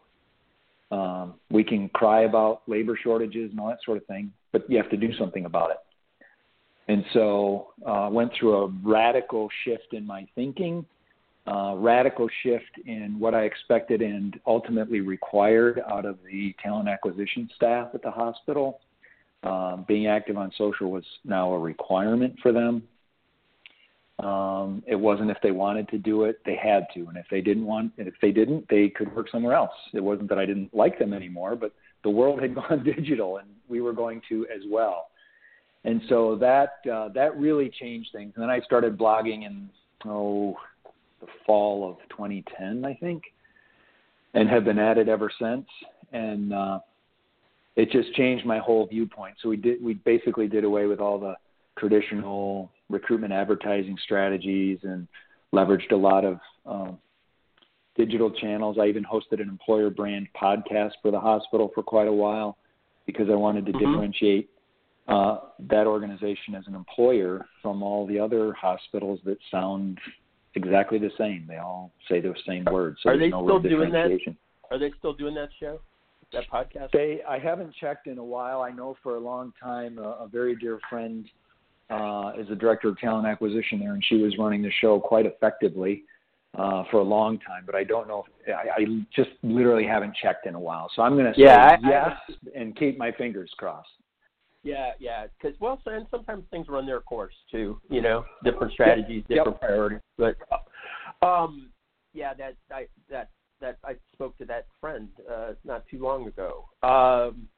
Um, 0.91 1.35
we 1.51 1.65
can 1.65 1.89
cry 1.91 2.23
about 2.23 2.63
labor 2.67 2.99
shortages 3.03 3.51
and 3.51 3.61
all 3.61 3.69
that 3.69 3.79
sort 3.85 3.97
of 3.97 4.07
thing, 4.07 4.33
but 4.53 4.69
you 4.71 4.77
have 4.77 4.91
to 4.91 4.97
do 4.97 5.13
something 5.19 5.47
about 5.47 5.71
it. 5.71 5.79
And 6.89 7.05
so 7.13 7.69
uh, 7.87 8.09
went 8.11 8.33
through 8.39 8.57
a 8.57 8.67
radical 8.83 9.49
shift 9.65 9.93
in 9.93 10.07
my 10.07 10.27
thinking, 10.35 10.85
uh, 11.47 11.75
radical 11.77 12.29
shift 12.43 12.79
in 12.87 13.19
what 13.19 13.35
I 13.35 13.45
expected 13.45 14.03
and 14.03 14.39
ultimately 14.47 15.01
required 15.01 15.83
out 15.91 16.05
of 16.05 16.19
the 16.31 16.55
talent 16.63 16.89
acquisition 16.89 17.49
staff 17.57 17.89
at 17.95 18.03
the 18.03 18.11
hospital. 18.11 18.81
Uh, 19.43 19.77
being 19.89 20.07
active 20.07 20.37
on 20.37 20.53
social 20.57 20.91
was 20.91 21.05
now 21.25 21.53
a 21.53 21.59
requirement 21.59 22.37
for 22.43 22.53
them. 22.53 22.83
Um, 24.19 24.83
it 24.87 24.95
wasn't 24.95 25.31
if 25.31 25.39
they 25.43 25.51
wanted 25.51 25.89
to 25.89 25.99
do 25.99 26.25
it, 26.25 26.41
they 26.45 26.55
had 26.55 26.87
to, 26.95 27.07
and 27.09 27.17
if 27.17 27.27
they 27.31 27.41
didn't 27.41 27.67
want, 27.67 27.93
and 27.99 28.07
if 28.07 28.15
they 28.21 28.31
didn't, 28.31 28.67
they 28.69 28.89
could 28.89 29.15
work 29.17 29.29
somewhere 29.31 29.55
else. 29.55 29.73
It 29.95 30.05
wasn't 30.05 30.29
that 30.29 30.39
I 30.39 30.47
didn't 30.47 30.73
like 30.75 30.99
them 30.99 31.13
anymore, 31.13 31.57
but 31.57 31.73
the 32.05 32.11
world 32.11 32.41
had 32.41 32.55
gone 32.55 32.85
digital, 32.85 33.39
and 33.39 33.49
we 33.69 33.81
were 33.81 33.93
going 33.93 34.21
to 34.29 34.47
as 34.55 34.63
well. 34.71 35.09
And 35.85 36.01
so 36.09 36.37
that 36.37 36.75
uh, 36.93 37.09
that 37.15 37.37
really 37.37 37.71
changed 37.81 38.11
things. 38.13 38.33
And 38.37 38.43
then 38.43 38.51
I 38.51 38.61
started 38.61 38.97
blogging 38.97 39.45
in 39.45 39.69
oh 40.05 40.57
the 41.21 41.27
fall 41.47 41.89
of 41.89 41.97
2010, 42.11 42.85
I 42.85 42.95
think, 42.95 43.23
and 44.35 44.49
have 44.49 44.65
been 44.65 44.79
at 44.79 44.99
it 44.99 45.09
ever 45.09 45.31
since. 45.41 45.67
And 46.13 46.53
uh, 46.53 46.81
it 47.77 47.91
just 47.91 48.13
changed 48.15 48.45
my 48.45 48.59
whole 48.59 48.87
viewpoint. 48.87 49.37
So 49.43 49.49
we 49.49 49.57
did 49.57 49.83
we 49.83 49.95
basically 49.95 50.49
did 50.49 50.65
away 50.65 50.87
with 50.87 51.01
all 51.01 51.19
the 51.19 51.35
traditional 51.79 52.71
recruitment 52.89 53.33
advertising 53.33 53.97
strategies 54.03 54.79
and 54.83 55.09
leveraged 55.55 55.93
a 55.93 55.97
lot 55.97 56.25
of 56.25 56.39
um, 56.67 56.99
digital 57.97 58.31
channels. 58.31 58.79
I 58.81 58.87
even 58.87 59.05
hosted 59.05 59.41
an 59.41 59.49
employer 59.49 59.91
brand 59.91 60.29
podcast 60.41 60.93
for 61.03 61.11
the 61.11 61.21
hospital 61.21 61.71
for 61.75 61.83
quite 61.83 62.09
a 62.09 62.13
while 62.13 62.57
because 63.07 63.29
I 63.31 63.35
wanted 63.35 63.67
to 63.67 63.73
mm-hmm. 63.73 63.93
differentiate 63.93 64.51
uh, 65.09 65.39
that 65.69 65.87
organization 65.87 66.55
as 66.57 66.65
an 66.67 66.75
employer 66.75 67.47
from 67.61 67.83
all 67.83 68.07
the 68.07 68.19
other 68.19 68.53
hospitals 68.53 69.21
that 69.25 69.37
sound 69.51 69.99
exactly 70.55 70.99
the 70.99 71.11
same. 71.19 71.45
They 71.49 71.57
all 71.57 71.93
say 72.09 72.21
those 72.21 72.37
same 72.47 72.65
words. 72.71 72.99
So 73.03 73.11
Are 73.11 73.19
they 73.19 73.29
no 73.29 73.45
still 73.45 73.59
doing 73.61 73.91
that? 73.93 74.11
Are 74.71 74.79
they 74.79 74.93
still 74.99 75.13
doing 75.13 75.35
that 75.35 75.49
show? 75.59 75.81
That 76.33 76.49
podcast? 76.51 76.93
They, 76.93 77.21
I 77.29 77.39
haven't 77.39 77.75
checked 77.79 78.07
in 78.07 78.17
a 78.17 78.25
while. 78.25 78.63
I 78.63 78.71
know 78.71 78.97
for 79.03 79.17
a 79.17 79.21
long 79.21 79.53
time, 79.63 79.99
a, 79.99 80.25
a 80.25 80.29
very 80.31 80.57
dear 80.57 80.79
friend 80.89 81.27
uh, 81.93 82.33
is 82.39 82.49
the 82.49 82.57
director 82.57 82.89
of 82.89 82.99
talent 82.99 83.27
acquisition 83.27 83.79
there, 83.79 83.93
and 83.93 84.05
she 84.09 84.17
was 84.17 84.37
running 84.39 84.63
the 84.63 84.71
show 84.81 84.99
quite 84.99 85.27
effectively 85.27 86.05
uh, 86.57 86.85
for 86.91 86.99
a 86.99 87.03
long 87.03 87.39
time. 87.41 87.65
But 87.67 87.75
I 87.75 87.85
don't 87.85 88.09
know. 88.09 88.25
If, 88.47 88.55
I, 88.55 88.83
I 88.83 88.85
just 89.15 89.31
literally 89.43 89.87
haven't 89.87 90.15
checked 90.23 90.47
in 90.47 90.55
a 90.55 90.61
while, 90.61 90.91
so 90.95 91.03
I'm 91.03 91.15
going 91.15 91.27
to 91.27 91.39
say 91.39 91.45
yeah, 91.45 91.77
yes 91.83 92.13
I, 92.29 92.59
and 92.59 92.77
keep 92.77 92.99
my 92.99 93.13
fingers 93.13 93.51
crossed. 93.57 93.89
Yeah, 94.63 94.93
yeah, 95.01 95.27
because 95.27 95.59
well, 95.61 95.81
and 95.87 96.07
sometimes 96.11 96.45
things 96.51 96.69
run 96.69 96.87
their 96.87 97.01
course 97.01 97.35
too. 97.51 97.81
You 97.91 98.01
know, 98.01 98.25
different 98.45 98.73
strategies, 98.73 99.25
different 99.29 99.59
yep. 99.61 99.61
priorities. 99.61 100.01
But 100.17 100.37
um, 101.27 101.71
yeah, 102.15 102.33
that 102.35 102.55
I 102.71 102.87
that 103.11 103.31
that 103.61 103.79
I 103.85 103.95
spoke 104.13 104.39
to 104.39 104.45
that 104.47 104.67
friend 104.81 105.09
uh, 105.31 105.53
not 105.65 105.85
too 105.89 105.99
long 105.99 106.27
ago, 106.29 106.69
um, 106.83 107.49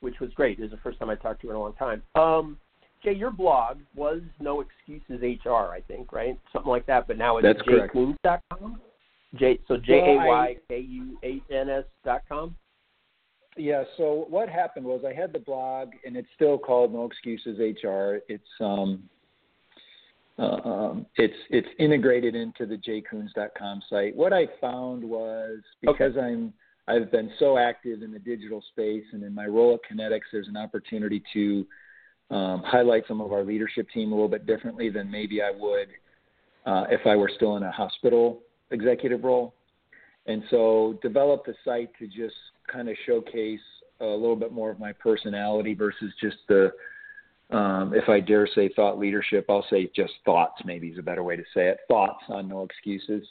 which 0.00 0.18
was 0.20 0.30
great. 0.34 0.58
It 0.58 0.62
was 0.62 0.72
the 0.72 0.78
first 0.78 0.98
time 0.98 1.10
I 1.10 1.14
talked 1.14 1.40
to 1.42 1.48
her 1.48 1.54
in 1.54 1.58
a 1.58 1.60
long 1.60 1.74
time. 1.74 2.02
Um, 2.16 2.58
Jay, 3.02 3.14
your 3.14 3.30
blog 3.30 3.78
was 3.94 4.20
No 4.40 4.60
Excuses 4.60 5.22
HR, 5.22 5.72
I 5.72 5.82
think, 5.86 6.12
right? 6.12 6.38
Something 6.52 6.70
like 6.70 6.86
that. 6.86 7.06
But 7.06 7.18
now 7.18 7.38
it's 7.38 7.60
jaykuhns.com. 7.62 8.80
J 9.36 9.58
so 9.68 9.76
J 9.76 9.92
A 9.92 10.16
Y 10.16 10.56
K 10.68 10.78
U 10.78 11.18
H 11.22 11.42
N 11.50 11.68
S 11.68 11.84
dot 12.04 12.22
com. 12.28 12.56
Yeah. 13.56 13.84
So 13.96 14.26
what 14.30 14.48
happened 14.48 14.86
was 14.86 15.02
I 15.06 15.12
had 15.12 15.32
the 15.32 15.38
blog, 15.38 15.90
and 16.04 16.16
it's 16.16 16.28
still 16.34 16.56
called 16.56 16.92
No 16.92 17.04
Excuses 17.04 17.58
HR. 17.58 18.20
It's 18.28 18.48
um, 18.60 19.02
uh, 20.38 20.60
um, 20.64 21.06
it's 21.16 21.34
it's 21.50 21.68
integrated 21.78 22.34
into 22.34 22.64
the 22.64 22.76
jaykuhns.com 22.76 23.82
site. 23.90 24.16
What 24.16 24.32
I 24.32 24.46
found 24.60 25.04
was 25.04 25.58
because 25.82 26.16
okay. 26.16 26.20
I'm 26.20 26.52
I've 26.86 27.10
been 27.10 27.30
so 27.38 27.58
active 27.58 28.02
in 28.02 28.12
the 28.12 28.18
digital 28.18 28.62
space 28.72 29.04
and 29.12 29.22
in 29.22 29.34
my 29.34 29.44
role 29.44 29.74
at 29.74 29.94
Kinetix, 29.94 30.20
there's 30.32 30.48
an 30.48 30.56
opportunity 30.56 31.22
to 31.34 31.66
um, 32.30 32.62
highlight 32.64 33.04
some 33.08 33.20
of 33.20 33.32
our 33.32 33.44
leadership 33.44 33.88
team 33.90 34.12
a 34.12 34.14
little 34.14 34.28
bit 34.28 34.46
differently 34.46 34.90
than 34.90 35.10
maybe 35.10 35.40
I 35.42 35.50
would 35.50 35.88
uh, 36.66 36.84
if 36.90 37.06
I 37.06 37.16
were 37.16 37.30
still 37.34 37.56
in 37.56 37.62
a 37.62 37.70
hospital 37.70 38.40
executive 38.70 39.24
role. 39.24 39.54
And 40.26 40.42
so 40.50 40.98
develop 41.02 41.46
the 41.46 41.54
site 41.64 41.90
to 41.98 42.06
just 42.06 42.36
kind 42.70 42.88
of 42.88 42.96
showcase 43.06 43.60
a 44.00 44.04
little 44.04 44.36
bit 44.36 44.52
more 44.52 44.70
of 44.70 44.78
my 44.78 44.92
personality 44.92 45.74
versus 45.74 46.12
just 46.20 46.36
the, 46.48 46.70
um, 47.50 47.94
if 47.94 48.08
I 48.10 48.20
dare 48.20 48.46
say 48.54 48.68
thought 48.76 48.98
leadership, 48.98 49.46
I'll 49.48 49.64
say 49.70 49.90
just 49.96 50.12
thoughts, 50.24 50.60
maybe 50.66 50.88
is 50.88 50.98
a 50.98 51.02
better 51.02 51.22
way 51.22 51.36
to 51.36 51.44
say 51.54 51.68
it. 51.68 51.78
Thoughts 51.88 52.22
on 52.28 52.48
no 52.48 52.62
excuses. 52.62 53.26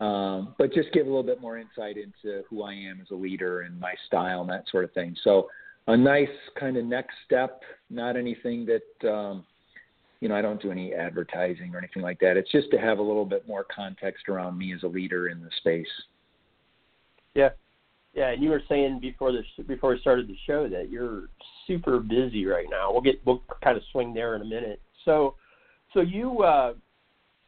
Um, 0.00 0.54
but 0.58 0.72
just 0.72 0.92
give 0.92 1.06
a 1.06 1.08
little 1.08 1.22
bit 1.22 1.40
more 1.40 1.58
insight 1.58 1.96
into 1.96 2.42
who 2.48 2.62
I 2.62 2.72
am 2.72 3.00
as 3.00 3.10
a 3.10 3.14
leader 3.14 3.62
and 3.62 3.78
my 3.80 3.94
style 4.06 4.42
and 4.42 4.50
that 4.50 4.64
sort 4.70 4.84
of 4.84 4.92
thing. 4.92 5.16
So 5.24 5.48
a 5.90 5.96
nice 5.96 6.28
kind 6.58 6.76
of 6.76 6.84
next 6.84 7.14
step, 7.26 7.62
not 7.90 8.16
anything 8.16 8.66
that 8.66 9.08
um, 9.10 9.44
you 10.20 10.28
know, 10.28 10.36
I 10.36 10.42
don't 10.42 10.60
do 10.60 10.70
any 10.70 10.94
advertising 10.94 11.74
or 11.74 11.78
anything 11.78 12.02
like 12.02 12.20
that. 12.20 12.36
It's 12.36 12.50
just 12.52 12.70
to 12.72 12.78
have 12.78 12.98
a 12.98 13.02
little 13.02 13.24
bit 13.24 13.48
more 13.48 13.64
context 13.74 14.28
around 14.28 14.58
me 14.58 14.74
as 14.74 14.82
a 14.82 14.86
leader 14.86 15.28
in 15.28 15.40
the 15.40 15.48
space. 15.58 15.88
Yeah, 17.34 17.50
yeah. 18.12 18.30
And 18.30 18.42
you 18.42 18.50
were 18.50 18.62
saying 18.68 19.00
before 19.00 19.32
this, 19.32 19.46
before 19.66 19.90
we 19.90 20.00
started 20.00 20.28
the 20.28 20.36
show, 20.46 20.68
that 20.68 20.90
you're 20.90 21.28
super 21.66 22.00
busy 22.00 22.44
right 22.44 22.66
now. 22.70 22.92
We'll 22.92 23.00
get 23.00 23.20
we'll 23.24 23.42
kind 23.64 23.76
of 23.76 23.82
swing 23.92 24.12
there 24.12 24.36
in 24.36 24.42
a 24.42 24.44
minute. 24.44 24.80
So, 25.04 25.36
so 25.94 26.00
you, 26.00 26.42
uh, 26.42 26.74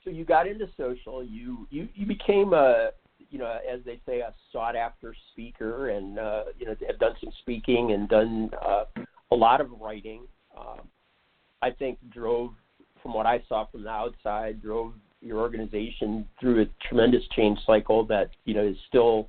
so 0.03 0.11
you 0.11 0.25
got 0.25 0.47
into 0.47 0.67
social. 0.77 1.23
You 1.23 1.67
you 1.71 1.89
you 1.95 2.07
became 2.07 2.55
a 2.55 2.91
you 3.33 3.39
know, 3.39 3.59
as 3.69 3.81
they 3.87 3.99
say, 4.07 4.21
a 4.21 4.33
sought 4.53 4.77
after 4.77 5.17
speaker, 5.33 5.89
and 5.89 6.19
uh, 6.19 6.45
you 6.59 6.67
know, 6.67 6.77
have 6.87 6.99
done 6.99 7.15
some 7.19 7.33
speaking 7.41 7.93
and 7.93 8.09
done 8.09 8.51
uh, 8.65 8.85
a 9.33 9.35
lot 9.35 9.63
of 9.63 9.71
writing. 9.81 10.25
Uh, 10.57 10.83
I 11.63 11.71
think 11.71 11.99
drove, 12.11 12.51
from 13.03 13.15
what 13.15 13.25
I 13.25 13.43
saw 13.49 13.67
from 13.67 13.85
the 13.85 13.89
outside, 13.89 14.61
drove 14.63 14.93
your 15.23 15.39
organization 15.39 16.27
through 16.39 16.63
a 16.63 16.67
tremendous 16.87 17.23
change 17.35 17.59
cycle 17.67 18.05
that 18.07 18.31
you 18.45 18.53
know 18.53 18.65
is 18.65 18.77
still, 18.87 19.29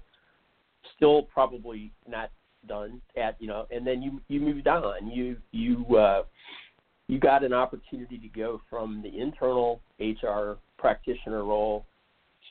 still 0.98 1.24
probably 1.24 1.90
not 2.06 2.30
done 2.68 3.02
at 3.16 3.38
you 3.40 3.48
know, 3.48 3.68
and 3.72 3.88
then 3.88 4.02
you 4.02 4.20
you 4.28 4.42
moved 4.42 4.68
on. 4.68 5.10
You 5.10 5.38
you 5.54 5.96
uh, 5.96 6.24
you 7.08 7.22
got 7.22 7.42
an 7.42 7.54
opportunity 7.54 8.18
to 8.18 8.28
go 8.28 8.60
from 8.70 9.02
the 9.02 9.18
internal 9.18 9.80
HR 9.98 10.58
practitioner 10.78 11.46
role 11.46 11.86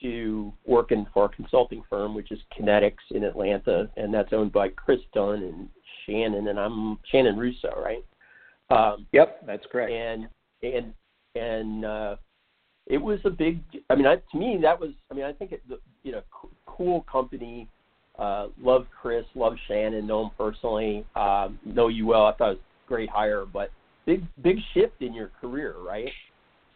to 0.03 0.53
working 0.67 1.07
for 1.15 1.27
a 1.27 1.29
consulting 1.29 1.83
firm, 1.89 2.15
which 2.15 2.31
is 2.31 2.39
Kinetix 2.59 2.95
in 3.13 3.25
Atlanta, 3.25 3.89
and 3.97 4.13
that's 4.13 4.33
owned 4.33 4.53
by 4.53 4.69
Chris 4.69 5.01
Dunn 5.15 5.43
and 5.43 5.69
Shannon, 6.07 6.49
and 6.49 6.59
I'm 6.59 6.99
Shannon 7.11 7.39
Russo, 7.39 7.73
right? 7.83 8.05
Um, 8.71 9.07
yep, 9.13 9.45
that's 9.47 9.65
correct. 9.71 9.93
And 9.93 10.29
and 10.63 10.93
and 11.35 11.85
uh, 11.85 12.17
it 12.87 12.99
was 12.99 13.21
a 13.25 13.31
big. 13.31 13.61
I 13.91 13.95
mean, 13.95 14.07
I, 14.07 14.17
to 14.17 14.39
me, 14.39 14.59
that 14.63 14.79
was. 14.79 14.91
I 15.11 15.15
mean, 15.15 15.25
I 15.25 15.33
think 15.33 15.53
it, 15.53 15.63
you 16.03 16.13
know, 16.13 16.23
cool 16.67 17.05
company. 17.11 17.69
Uh, 18.19 18.49
love 18.61 18.87
Chris, 19.01 19.25
love 19.35 19.55
Shannon, 19.67 20.07
know 20.07 20.25
him 20.25 20.31
personally, 20.37 21.05
um, 21.17 21.59
know 21.65 21.89
you 21.89 22.07
well. 22.07 22.27
I 22.27 22.33
thought 22.33 22.51
it 22.51 22.55
was 22.55 22.59
a 22.59 22.89
great 22.89 23.09
hire, 23.09 23.47
but 23.51 23.71
big 24.05 24.23
big 24.43 24.59
shift 24.75 25.01
in 25.01 25.15
your 25.15 25.31
career, 25.41 25.77
right? 25.81 26.11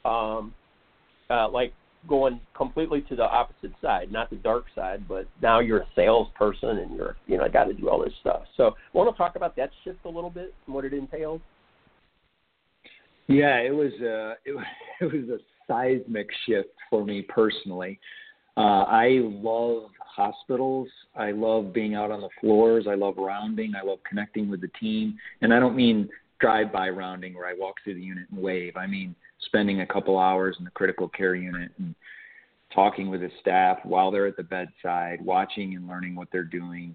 Um, 0.04 0.54
uh, 1.28 1.49
like 1.50 1.75
going 2.09 2.41
completely 2.57 3.03
to 3.03 3.17
the 3.17 3.25
opposite 3.25 3.73
side, 3.83 4.13
not 4.13 4.31
the 4.31 4.37
dark 4.37 4.65
side, 4.75 5.07
but 5.09 5.27
now 5.43 5.61
you're 5.61 5.81
a 5.81 5.89
salesperson 5.95 6.79
and 6.79 6.97
you're 6.97 7.17
you 7.27 7.37
know 7.37 7.45
I 7.45 7.49
got 7.49 7.65
to 7.65 7.75
do 7.75 7.89
all 7.89 8.03
this 8.03 8.15
stuff. 8.21 8.43
So, 8.57 8.75
want 8.93 9.13
to 9.13 9.17
talk 9.17 9.37
about 9.37 9.57
that 9.57 9.71
shift 9.85 9.99
a 10.05 10.09
little 10.09 10.31
bit 10.31 10.55
and 10.67 10.75
what 10.75 10.85
it 10.85 10.93
entails? 10.93 11.41
Yeah, 13.27 13.59
it 13.59 13.75
was 13.75 13.93
a 14.03 14.35
it 14.45 14.55
was, 14.55 14.65
it 15.01 15.05
was 15.05 15.29
a 15.29 15.39
seismic 15.67 16.29
shift 16.47 16.71
for 16.91 17.05
me 17.05 17.23
personally. 17.23 17.99
Uh, 18.57 18.85
I 18.85 19.21
love 19.23 19.91
hospitals. 19.99 20.89
I 21.15 21.31
love 21.33 21.75
being 21.75 21.95
out 21.95 22.11
on 22.11 22.23
the 22.23 22.31
floors. 22.41 22.87
I 22.89 22.95
love 22.95 23.17
rounding. 23.19 23.75
I 23.75 23.85
love 23.85 23.99
connecting 24.09 24.51
with 24.51 24.63
the 24.63 24.71
team. 24.81 25.19
And 25.43 25.53
I 25.53 25.61
don't 25.61 25.77
mean 25.77 26.09
drive-by 26.41 26.89
rounding 26.91 27.35
where 27.35 27.47
I 27.47 27.55
walk 27.57 27.77
through 27.85 27.95
the 27.95 28.01
unit 28.01 28.27
and 28.31 28.41
wave. 28.41 28.77
I 28.77 28.87
mean 28.87 29.15
spending 29.47 29.81
a 29.81 29.87
couple 29.87 30.19
hours 30.19 30.57
in 30.59 30.65
the 30.65 30.71
critical 30.71 31.09
care 31.09 31.35
unit 31.35 31.73
and 31.79 31.95
talking 32.75 33.09
with 33.09 33.21
the 33.21 33.31
staff 33.41 33.79
while 33.85 34.11
they're 34.11 34.26
at 34.26 34.37
the 34.37 34.43
bedside, 34.43 35.21
watching 35.25 35.75
and 35.75 35.88
learning 35.88 36.15
what 36.15 36.29
they're 36.31 36.45
doing. 36.45 36.95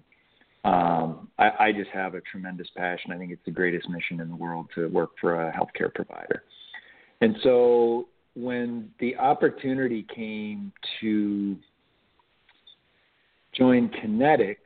Um, 0.64 1.28
I, 1.38 1.50
I 1.58 1.72
just 1.72 1.90
have 1.90 2.14
a 2.14 2.20
tremendous 2.20 2.68
passion. 2.76 3.10
I 3.10 3.18
think 3.18 3.32
it's 3.32 3.44
the 3.44 3.50
greatest 3.50 3.88
mission 3.88 4.20
in 4.20 4.28
the 4.28 4.36
world 4.36 4.66
to 4.76 4.88
work 4.88 5.10
for 5.20 5.48
a 5.48 5.52
healthcare 5.52 5.92
provider. 5.92 6.44
And 7.20 7.36
so 7.42 8.08
when 8.34 8.90
the 9.00 9.16
opportunity 9.16 10.06
came 10.14 10.72
to 11.00 11.56
join 13.52 13.88
Kinetix, 13.88 14.56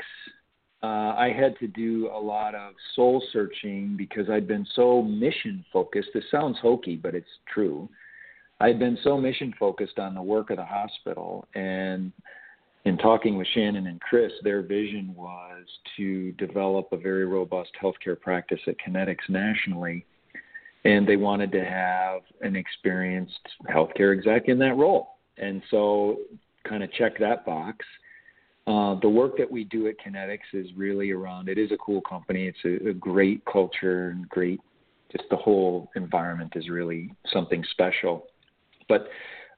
uh, 0.86 1.14
I 1.16 1.34
had 1.36 1.58
to 1.58 1.66
do 1.66 2.08
a 2.14 2.18
lot 2.18 2.54
of 2.54 2.74
soul 2.94 3.20
searching 3.32 3.96
because 3.96 4.30
I'd 4.30 4.46
been 4.46 4.66
so 4.74 5.02
mission 5.02 5.64
focused. 5.72 6.10
This 6.14 6.24
sounds 6.30 6.58
hokey, 6.62 6.94
but 6.94 7.14
it's 7.14 7.26
true. 7.52 7.88
I'd 8.60 8.78
been 8.78 8.96
so 9.02 9.18
mission 9.18 9.52
focused 9.58 9.98
on 9.98 10.14
the 10.14 10.22
work 10.22 10.50
of 10.50 10.58
the 10.58 10.64
hospital. 10.64 11.48
And 11.56 12.12
in 12.84 12.96
talking 12.98 13.36
with 13.36 13.48
Shannon 13.52 13.88
and 13.88 14.00
Chris, 14.00 14.30
their 14.44 14.62
vision 14.62 15.12
was 15.16 15.64
to 15.96 16.30
develop 16.32 16.92
a 16.92 16.96
very 16.96 17.26
robust 17.26 17.70
healthcare 17.82 18.18
practice 18.18 18.60
at 18.68 18.76
Kinetix 18.78 19.16
nationally. 19.28 20.06
And 20.84 21.06
they 21.06 21.16
wanted 21.16 21.50
to 21.50 21.64
have 21.64 22.20
an 22.42 22.54
experienced 22.54 23.40
healthcare 23.68 24.16
exec 24.16 24.48
in 24.48 24.58
that 24.60 24.76
role. 24.76 25.16
And 25.36 25.62
so, 25.68 26.18
kind 26.64 26.84
of 26.84 26.92
check 26.92 27.18
that 27.18 27.44
box. 27.44 27.84
Uh, 28.66 28.98
the 29.00 29.08
work 29.08 29.36
that 29.38 29.50
we 29.50 29.62
do 29.64 29.86
at 29.86 29.94
Kinetix 30.00 30.40
is 30.52 30.66
really 30.76 31.12
around. 31.12 31.48
It 31.48 31.56
is 31.56 31.70
a 31.70 31.76
cool 31.76 32.00
company. 32.00 32.48
It's 32.48 32.84
a, 32.84 32.90
a 32.90 32.94
great 32.94 33.44
culture 33.44 34.08
and 34.08 34.28
great. 34.28 34.60
Just 35.12 35.24
the 35.30 35.36
whole 35.36 35.88
environment 35.94 36.52
is 36.56 36.68
really 36.68 37.12
something 37.32 37.64
special. 37.70 38.24
But 38.88 39.08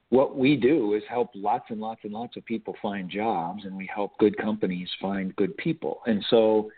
what 0.09 0.37
we 0.37 0.55
do 0.55 0.93
is 0.93 1.01
help 1.09 1.31
lots 1.33 1.65
and 1.69 1.79
lots 1.79 2.01
and 2.03 2.13
lots 2.13 2.37
of 2.37 2.45
people 2.45 2.75
find 2.81 3.09
jobs, 3.09 3.65
and 3.65 3.75
we 3.75 3.89
help 3.93 4.17
good 4.19 4.37
companies 4.37 4.89
find 5.01 5.35
good 5.35 5.57
people. 5.57 6.01
And 6.05 6.23
so, 6.29 6.69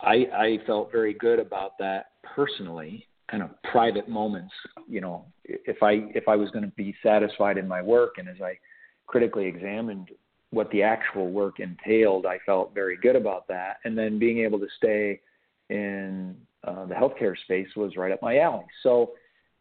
I, 0.00 0.26
I 0.36 0.58
felt 0.66 0.92
very 0.92 1.14
good 1.14 1.38
about 1.38 1.78
that 1.78 2.10
personally. 2.22 3.06
Kind 3.30 3.42
of 3.42 3.50
private 3.62 4.08
moments, 4.08 4.52
you 4.88 5.00
know. 5.00 5.24
If 5.44 5.82
I 5.82 6.06
if 6.14 6.28
I 6.28 6.36
was 6.36 6.50
going 6.50 6.64
to 6.64 6.72
be 6.76 6.94
satisfied 7.02 7.58
in 7.58 7.66
my 7.66 7.80
work, 7.82 8.14
and 8.18 8.28
as 8.28 8.36
I 8.40 8.58
critically 9.06 9.46
examined 9.46 10.10
what 10.54 10.70
the 10.70 10.82
actual 10.82 11.30
work 11.30 11.60
entailed, 11.60 12.26
I 12.26 12.38
felt 12.46 12.74
very 12.74 12.96
good 12.96 13.16
about 13.16 13.48
that. 13.48 13.78
And 13.84 13.96
then 13.96 14.18
being 14.18 14.38
able 14.38 14.58
to 14.60 14.68
stay 14.76 15.20
in 15.68 16.36
uh, 16.64 16.86
the 16.86 16.94
healthcare 16.94 17.36
space 17.36 17.68
was 17.76 17.96
right 17.96 18.12
up 18.12 18.22
my 18.22 18.38
alley. 18.38 18.64
So 18.82 19.12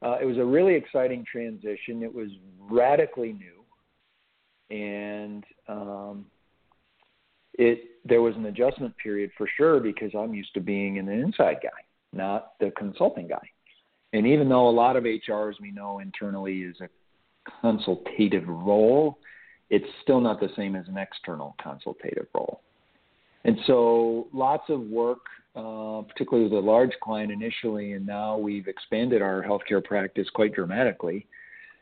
uh, 0.04 0.18
it 0.22 0.26
was 0.26 0.38
a 0.38 0.46
really 0.46 0.76
exciting 0.76 1.26
transition. 1.30 2.04
It 2.04 2.14
was 2.14 2.30
radically 2.60 3.34
new, 3.34 4.76
and 4.76 5.44
um, 5.68 6.26
it 7.54 7.80
there 8.06 8.22
was 8.22 8.36
an 8.36 8.46
adjustment 8.46 8.94
period 8.98 9.32
for 9.38 9.48
sure 9.58 9.80
because 9.80 10.12
I'm 10.18 10.34
used 10.34 10.54
to 10.56 10.60
being 10.60 11.00
an 11.00 11.08
inside 11.08 11.58
guy, 11.64 11.70
not 12.12 12.54
the 12.60 12.72
consulting 12.78 13.28
guy. 13.28 13.48
And 14.12 14.28
even 14.28 14.50
though 14.50 14.68
a 14.68 14.72
lot 14.72 14.96
of 14.96 15.06
HRs 15.06 15.54
we 15.62 15.72
know 15.72 16.00
internally 16.00 16.62
is 16.62 16.76
a 16.82 16.90
consultative 17.62 18.48
role, 18.48 19.18
it's 19.70 19.86
still 20.02 20.22
not 20.22 20.40
the 20.40 20.50
same 20.56 20.76
as 20.76 20.88
an 20.88 20.98
external 20.98 21.56
consultative 21.62 22.28
role. 22.34 22.62
And 23.46 23.58
so 23.68 24.28
lots 24.32 24.70
of 24.70 24.82
work, 24.82 25.26
uh, 25.56 26.02
particularly 26.08 26.50
with 26.50 26.54
a 26.54 26.66
large 26.66 26.92
client 27.02 27.32
initially, 27.32 27.94
and 27.94 28.06
now 28.06 28.38
we've 28.38 28.68
expanded 28.68 29.22
our 29.22 29.44
healthcare 29.44 29.84
practice 29.84 30.28
quite 30.34 30.54
dramatically. 30.54 31.28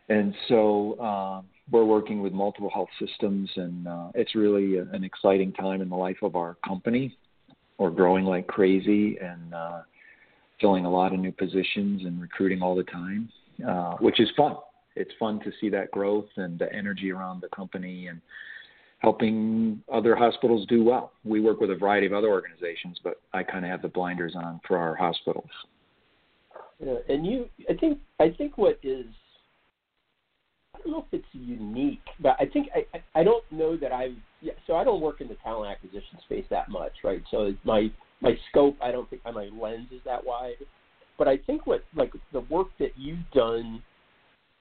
And 0.09 0.33
so 0.47 0.99
um, 0.99 1.45
we're 1.69 1.85
working 1.85 2.21
with 2.21 2.33
multiple 2.33 2.69
health 2.73 2.89
systems, 2.99 3.49
and 3.55 3.87
uh, 3.87 4.09
it's 4.15 4.35
really 4.35 4.77
a, 4.77 4.83
an 4.93 5.03
exciting 5.03 5.53
time 5.53 5.81
in 5.81 5.89
the 5.89 5.95
life 5.95 6.17
of 6.21 6.35
our 6.35 6.57
company. 6.65 7.15
We're 7.77 7.91
growing 7.91 8.25
like 8.25 8.47
crazy 8.47 9.17
and 9.17 9.53
uh, 9.53 9.81
filling 10.59 10.85
a 10.85 10.89
lot 10.89 11.13
of 11.13 11.19
new 11.19 11.31
positions 11.31 12.03
and 12.05 12.21
recruiting 12.21 12.61
all 12.61 12.75
the 12.75 12.83
time, 12.83 13.29
uh, 13.67 13.95
which 13.97 14.19
is 14.19 14.29
fun 14.35 14.55
it's 14.95 15.11
fun 15.19 15.39
to 15.41 15.51
see 15.59 15.69
that 15.69 15.91
growth 15.91 16.29
and 16.37 16.59
the 16.59 16.71
energy 16.73 17.11
around 17.11 17.41
the 17.41 17.49
company 17.49 18.07
and 18.07 18.21
helping 18.99 19.81
other 19.91 20.15
hospitals 20.15 20.65
do 20.67 20.83
well. 20.83 21.11
We 21.23 21.41
work 21.41 21.59
with 21.59 21.71
a 21.71 21.75
variety 21.75 22.05
of 22.05 22.13
other 22.13 22.29
organizations, 22.29 22.99
but 23.03 23.19
I 23.33 23.43
kind 23.43 23.65
of 23.65 23.71
have 23.71 23.81
the 23.81 23.87
blinders 23.87 24.33
on 24.35 24.61
for 24.67 24.77
our 24.77 24.95
hospitals. 24.95 25.49
Yeah, 26.83 26.95
and 27.09 27.25
you, 27.25 27.49
I 27.69 27.73
think, 27.73 27.99
I 28.19 28.29
think 28.29 28.57
what 28.57 28.79
is, 28.83 29.05
I 30.75 30.79
don't 30.79 30.91
know 30.91 31.05
if 31.11 31.19
it's 31.19 31.25
unique, 31.31 32.01
but 32.19 32.35
I 32.39 32.45
think 32.45 32.69
I, 32.75 33.19
I 33.19 33.23
don't 33.23 33.43
know 33.51 33.77
that 33.77 33.91
I've. 33.91 34.15
Yeah, 34.41 34.53
so 34.65 34.75
I 34.75 34.83
don't 34.83 35.01
work 35.01 35.21
in 35.21 35.27
the 35.27 35.35
talent 35.43 35.71
acquisition 35.71 36.17
space 36.25 36.45
that 36.49 36.69
much, 36.69 36.93
right? 37.03 37.21
So 37.29 37.53
my 37.63 37.91
my 38.19 38.35
scope, 38.49 38.77
I 38.81 38.91
don't 38.91 39.07
think 39.09 39.21
my 39.25 39.49
lens 39.53 39.89
is 39.91 40.01
that 40.05 40.25
wide. 40.25 40.55
But 41.19 41.27
I 41.27 41.37
think 41.37 41.67
what 41.67 41.83
like 41.95 42.13
the 42.33 42.39
work 42.41 42.69
that 42.79 42.93
you've 42.97 43.29
done 43.31 43.83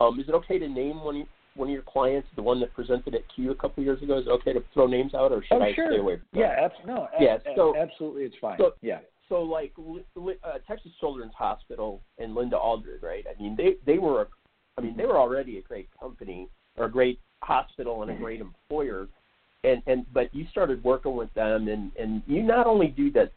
um, 0.01 0.19
is 0.19 0.29
it 0.29 0.35
okay 0.35 0.59
to 0.59 0.69
name 0.69 1.03
one 1.03 1.27
one 1.55 1.69
of 1.69 1.73
your 1.73 1.83
clients, 1.83 2.29
the 2.37 2.43
one 2.43 2.61
that 2.61 2.73
presented 2.75 3.15
at 3.15 3.23
CUE 3.35 3.51
a 3.51 3.55
couple 3.55 3.83
of 3.83 3.85
years 3.85 4.03
ago? 4.03 4.19
Is 4.19 4.27
it 4.27 4.31
okay 4.31 4.53
to 4.53 4.63
throw 4.73 4.87
names 4.87 5.15
out, 5.15 5.33
or 5.33 5.43
should 5.43 5.59
oh, 5.59 5.63
I 5.63 5.75
sure. 5.75 5.89
stay 5.91 5.99
away? 5.99 6.17
From 6.17 6.41
yeah, 6.41 6.57
abs- 6.65 6.75
no, 6.87 7.09
yeah, 7.21 7.39
so, 7.57 7.77
absolutely, 7.77 8.23
it's 8.23 8.37
fine. 8.41 8.57
So, 8.59 8.75
yeah. 8.83 9.01
So 9.29 9.43
like 9.43 9.73
uh, 9.79 10.59
Texas 10.67 10.91
Children's 10.99 11.35
Hospital 11.37 12.01
and 12.19 12.35
Linda 12.35 12.57
Aldred, 12.57 13.03
right? 13.03 13.25
I 13.29 13.41
mean, 13.41 13.57
they 13.57 13.77
they 13.87 13.99
were, 13.99 14.29
I 14.77 14.81
mean, 14.81 14.97
they 14.97 15.07
were 15.07 15.19
already 15.19 15.59
a 15.59 15.63
great 15.63 15.89
company 15.99 16.49
or 16.77 16.87
a 16.87 16.91
great 16.91 17.21
hospital 17.43 18.03
and 18.03 18.11
a 18.11 18.15
great 18.15 18.41
employer, 18.41 19.09
and 19.63 19.83
and 19.87 20.05
but 20.13 20.35
you 20.35 20.47
started 20.51 20.83
working 20.83 21.15
with 21.15 21.33
them, 21.35 21.69
and 21.69 21.93
and 21.97 22.23
you 22.27 22.43
not 22.43 22.67
only 22.67 22.89
do 22.89 23.13
that, 23.13 23.33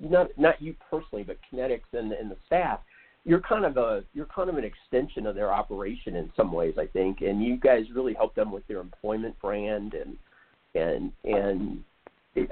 not 0.00 0.28
not 0.36 0.60
you 0.60 0.74
personally, 0.90 1.22
but 1.22 1.38
Kinetix 1.52 1.82
and 1.92 2.12
and 2.12 2.30
the 2.30 2.36
staff 2.46 2.80
you're 3.28 3.40
kind 3.40 3.66
of 3.66 3.76
a 3.76 4.02
you're 4.14 4.26
kind 4.26 4.48
of 4.48 4.56
an 4.56 4.64
extension 4.64 5.26
of 5.26 5.34
their 5.34 5.52
operation 5.52 6.16
in 6.16 6.32
some 6.34 6.50
ways, 6.50 6.74
I 6.78 6.86
think, 6.86 7.20
and 7.20 7.44
you 7.44 7.58
guys 7.58 7.84
really 7.94 8.14
help 8.14 8.34
them 8.34 8.50
with 8.50 8.66
their 8.66 8.80
employment 8.80 9.38
brand 9.40 9.92
and 9.94 10.16
and 10.74 11.12
and 11.24 11.84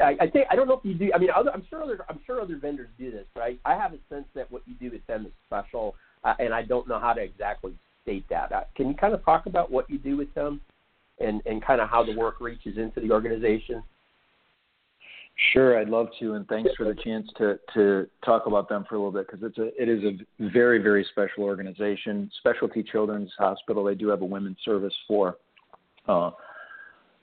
I, 0.03 0.17
I 0.21 0.27
think 0.29 0.47
I 0.51 0.57
don't 0.57 0.69
know 0.69 0.75
if 0.75 0.85
you 0.85 0.95
do. 0.95 1.11
I 1.15 1.19
mean, 1.19 1.31
other, 1.35 1.51
I'm 1.53 1.65
sure 1.71 1.83
other 1.83 2.05
I'm 2.11 2.21
sure 2.27 2.43
other 2.43 2.57
vendors 2.57 2.89
do 2.99 3.11
this, 3.11 3.25
but 3.35 3.43
I, 3.43 3.57
I 3.65 3.75
have 3.75 3.95
a 3.95 3.99
sense 4.11 4.27
that 4.35 4.51
what 4.53 4.63
you 4.67 4.75
do 4.75 4.91
with 4.91 5.07
them 5.07 5.25
is 5.25 5.33
special, 5.47 5.95
uh, 6.25 6.35
and 6.39 6.53
I 6.53 6.63
don't 6.63 6.87
know 6.87 6.99
how 6.99 7.15
to 7.15 7.23
exactly 7.23 7.75
state 8.03 8.27
that. 8.29 8.53
Uh, 8.53 8.65
can 8.77 8.89
you 8.89 8.95
kind 8.95 9.15
of 9.15 9.25
talk 9.25 9.47
about 9.47 9.71
what 9.71 9.89
you 9.89 9.99
do 9.99 10.17
with 10.17 10.33
them, 10.35 10.61
and 11.21 11.41
and 11.47 11.65
kind 11.65 11.81
of 11.81 11.89
how 11.89 12.05
the 12.05 12.15
work 12.17 12.41
reaches 12.41 12.77
into 12.77 13.01
the 13.01 13.11
organization? 13.11 13.83
Sure, 15.53 15.79
I'd 15.79 15.89
love 15.89 16.09
to, 16.21 16.35
and 16.35 16.47
thanks 16.49 16.71
for 16.77 16.85
the 16.85 16.95
chance 16.95 17.29
to 17.39 17.59
to 17.75 18.07
talk 18.25 18.47
about 18.47 18.69
them 18.69 18.85
for 18.89 18.95
a 18.95 18.99
little 18.99 19.13
bit 19.13 19.27
because 19.27 19.43
it's 19.43 19.59
a 19.59 19.83
it 19.83 19.89
is 19.89 20.03
a 20.03 20.49
very 20.51 20.79
very 20.79 21.07
special 21.11 21.45
organization, 21.45 22.31
Specialty 22.39 22.83
Children's 22.83 23.31
Hospital. 23.39 23.85
They 23.85 23.95
do 23.95 24.09
have 24.09 24.23
a 24.23 24.25
women's 24.25 24.57
service 24.65 24.95
for 25.07 25.37
uh, 26.09 26.31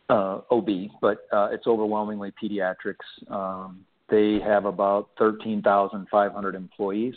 uh, 0.09 0.41
OB, 0.51 0.69
but 1.01 1.25
uh, 1.31 1.49
it's 1.51 1.67
overwhelmingly 1.67 2.31
pediatrics. 2.41 2.95
Um, 3.29 3.83
they 4.09 4.39
have 4.45 4.65
about 4.65 5.09
thirteen 5.17 5.61
thousand 5.61 6.07
five 6.11 6.33
hundred 6.33 6.55
employees, 6.55 7.15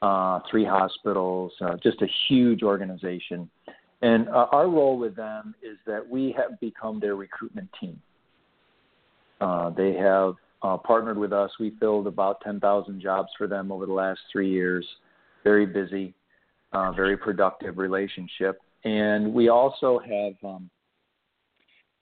uh, 0.00 0.40
three 0.50 0.64
hospitals, 0.64 1.52
uh, 1.60 1.76
just 1.82 2.00
a 2.02 2.08
huge 2.28 2.62
organization. 2.62 3.50
And 4.02 4.28
uh, 4.28 4.46
our 4.52 4.68
role 4.68 4.98
with 4.98 5.16
them 5.16 5.54
is 5.62 5.78
that 5.86 6.06
we 6.06 6.34
have 6.36 6.58
become 6.60 6.98
their 6.98 7.14
recruitment 7.14 7.68
team. 7.80 8.00
Uh, 9.40 9.70
they 9.70 9.94
have 9.94 10.34
uh, 10.62 10.76
partnered 10.78 11.18
with 11.18 11.32
us. 11.32 11.50
We 11.60 11.74
filled 11.78 12.06
about 12.06 12.40
10,000 12.42 13.00
jobs 13.00 13.28
for 13.36 13.46
them 13.46 13.70
over 13.70 13.86
the 13.86 13.92
last 13.92 14.20
three 14.32 14.50
years. 14.50 14.86
Very 15.42 15.66
busy, 15.66 16.14
uh, 16.72 16.92
very 16.92 17.16
productive 17.16 17.78
relationship. 17.78 18.60
And 18.84 19.32
we 19.32 19.48
also 19.48 19.98
have 19.98 20.34
um, 20.44 20.70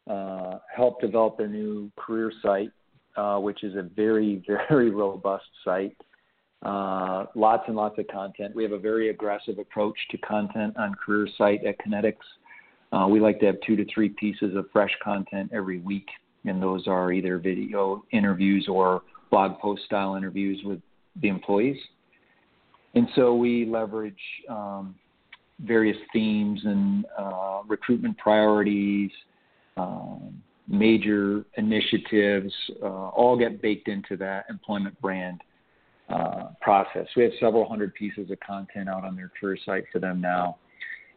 uh, 0.09 0.59
helped 0.75 1.01
develop 1.01 1.41
a 1.41 1.47
new 1.47 1.91
career 1.97 2.33
site, 2.43 2.71
uh, 3.17 3.39
which 3.39 3.65
is 3.65 3.75
a 3.77 3.83
very, 3.83 4.43
very 4.69 4.91
robust 4.91 5.45
site. 5.65 5.97
Uh, 6.65 7.27
lots 7.35 7.65
and 7.67 7.77
lots 7.77 7.99
of 7.99 8.07
content. 8.07 8.55
We 8.55 8.63
have 8.63 8.73
a 8.73 8.79
very 8.79 9.11
aggressive 9.11 9.59
approach 9.59 9.97
to 10.11 10.19
content 10.19 10.77
on 10.77 10.95
career 10.95 11.29
site 11.37 11.65
at 11.65 11.77
Kinetix. 11.81 12.15
Uh, 12.93 13.09
we 13.09 13.19
like 13.21 13.41
to 13.41 13.47
have 13.47 13.57
two 13.67 13.75
to 13.75 13.85
three 13.93 14.11
pieces 14.11 14.55
of 14.55 14.67
fresh 14.73 14.93
content 15.03 15.51
every 15.53 15.81
week, 15.81 16.07
and 16.45 16.63
those 16.63 16.87
are 16.87 17.13
either 17.13 17.39
video 17.39 18.05
interviews 18.13 18.67
or 18.69 19.03
blog 19.31 19.59
post 19.59 19.83
style 19.85 20.17
interviews 20.17 20.61
with 20.65 20.81
the 21.21 21.29
employees. 21.29 21.79
And 22.95 23.09
so 23.15 23.35
we 23.35 23.65
leverage 23.65 24.15
um, 24.49 24.95
various 25.61 25.97
themes 26.13 26.61
and 26.65 27.07
uh, 27.19 27.63
recruitment 27.67 28.19
priorities, 28.19 29.11
um, 29.77 30.43
major 30.69 31.45
initiatives, 31.57 32.53
uh, 32.83 32.87
all 32.87 33.37
get 33.39 33.63
baked 33.63 33.89
into 33.89 34.17
that 34.17 34.45
employment 34.51 35.01
brand 35.01 35.41
uh, 36.09 36.49
process. 36.61 37.07
We 37.17 37.23
have 37.23 37.33
several 37.41 37.67
hundred 37.69 37.95
pieces 37.95 38.31
of 38.31 38.39
content 38.41 38.89
out 38.89 39.05
on 39.05 39.17
their 39.17 39.31
career 39.41 39.57
site 39.65 39.85
for 39.93 39.99
them 39.99 40.21
now. 40.21 40.59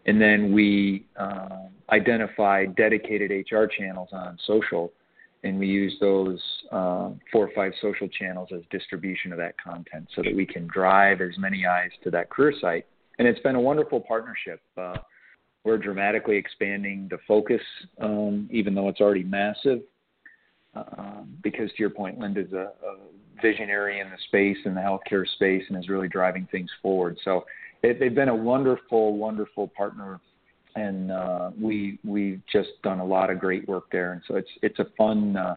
And 0.06 0.22
then 0.22 0.54
we 0.54 1.08
uh, 1.20 1.68
identify 1.90 2.66
dedicated 2.66 3.32
HR 3.32 3.66
channels 3.66 4.10
on 4.12 4.38
social, 4.46 4.94
and 5.46 5.60
we 5.60 5.68
use 5.68 5.96
those 6.02 6.42
uh, 6.72 7.12
four 7.32 7.48
or 7.48 7.52
five 7.56 7.72
social 7.80 8.08
channels 8.08 8.50
as 8.54 8.62
distribution 8.72 9.32
of 9.32 9.38
that 9.38 9.54
content 9.62 10.08
so 10.16 10.24
that 10.24 10.36
we 10.36 10.46
can 10.46 10.68
drive 10.68 11.22
as 11.22 11.38
many 11.38 11.68
eyes 11.68 11.92
to 12.04 12.10
that 12.10 12.32
career 12.32 12.54
site. 12.60 12.86
And 13.20 13.28
it's 13.28 13.40
been 13.42 13.56
a 13.56 13.62
wonderful 13.62 14.02
partnership. 14.02 14.60
Uh, 14.76 14.98
we're 15.64 15.78
dramatically 15.78 16.36
expanding 16.36 17.08
the 17.12 17.20
focus, 17.28 17.62
um, 18.02 18.50
even 18.52 18.74
though 18.74 18.90
it's 18.90 19.02
already 19.02 19.24
massive. 19.24 19.82
Um, 20.76 21.38
because 21.42 21.70
to 21.70 21.78
your 21.78 21.92
point, 21.92 22.20
Linda's 22.20 22.52
a, 22.52 22.74
a 22.86 22.98
visionary 23.42 24.00
in 24.00 24.10
the 24.10 24.18
space, 24.28 24.58
in 24.66 24.74
the 24.74 24.82
healthcare 24.82 25.26
space, 25.36 25.64
and 25.70 25.78
is 25.78 25.90
really 25.90 26.10
driving 26.10 26.48
things 26.52 26.70
forward. 26.82 27.18
So 27.24 27.46
it, 27.84 28.00
they've 28.00 28.14
been 28.14 28.30
a 28.30 28.36
wonderful, 28.36 29.16
wonderful 29.16 29.68
partner, 29.70 30.20
and 30.76 31.12
uh, 31.12 31.52
we 31.60 32.00
we've 32.04 32.42
just 32.52 32.70
done 32.84 33.00
a 33.00 33.06
lot 33.06 33.30
of 33.30 33.40
great 33.40 33.68
work 33.68 33.86
there. 33.92 34.14
And 34.14 34.22
so 34.28 34.36
it's 34.36 34.50
it's 34.62 34.80
a 34.80 34.88
fun 34.98 35.38
uh, 35.38 35.56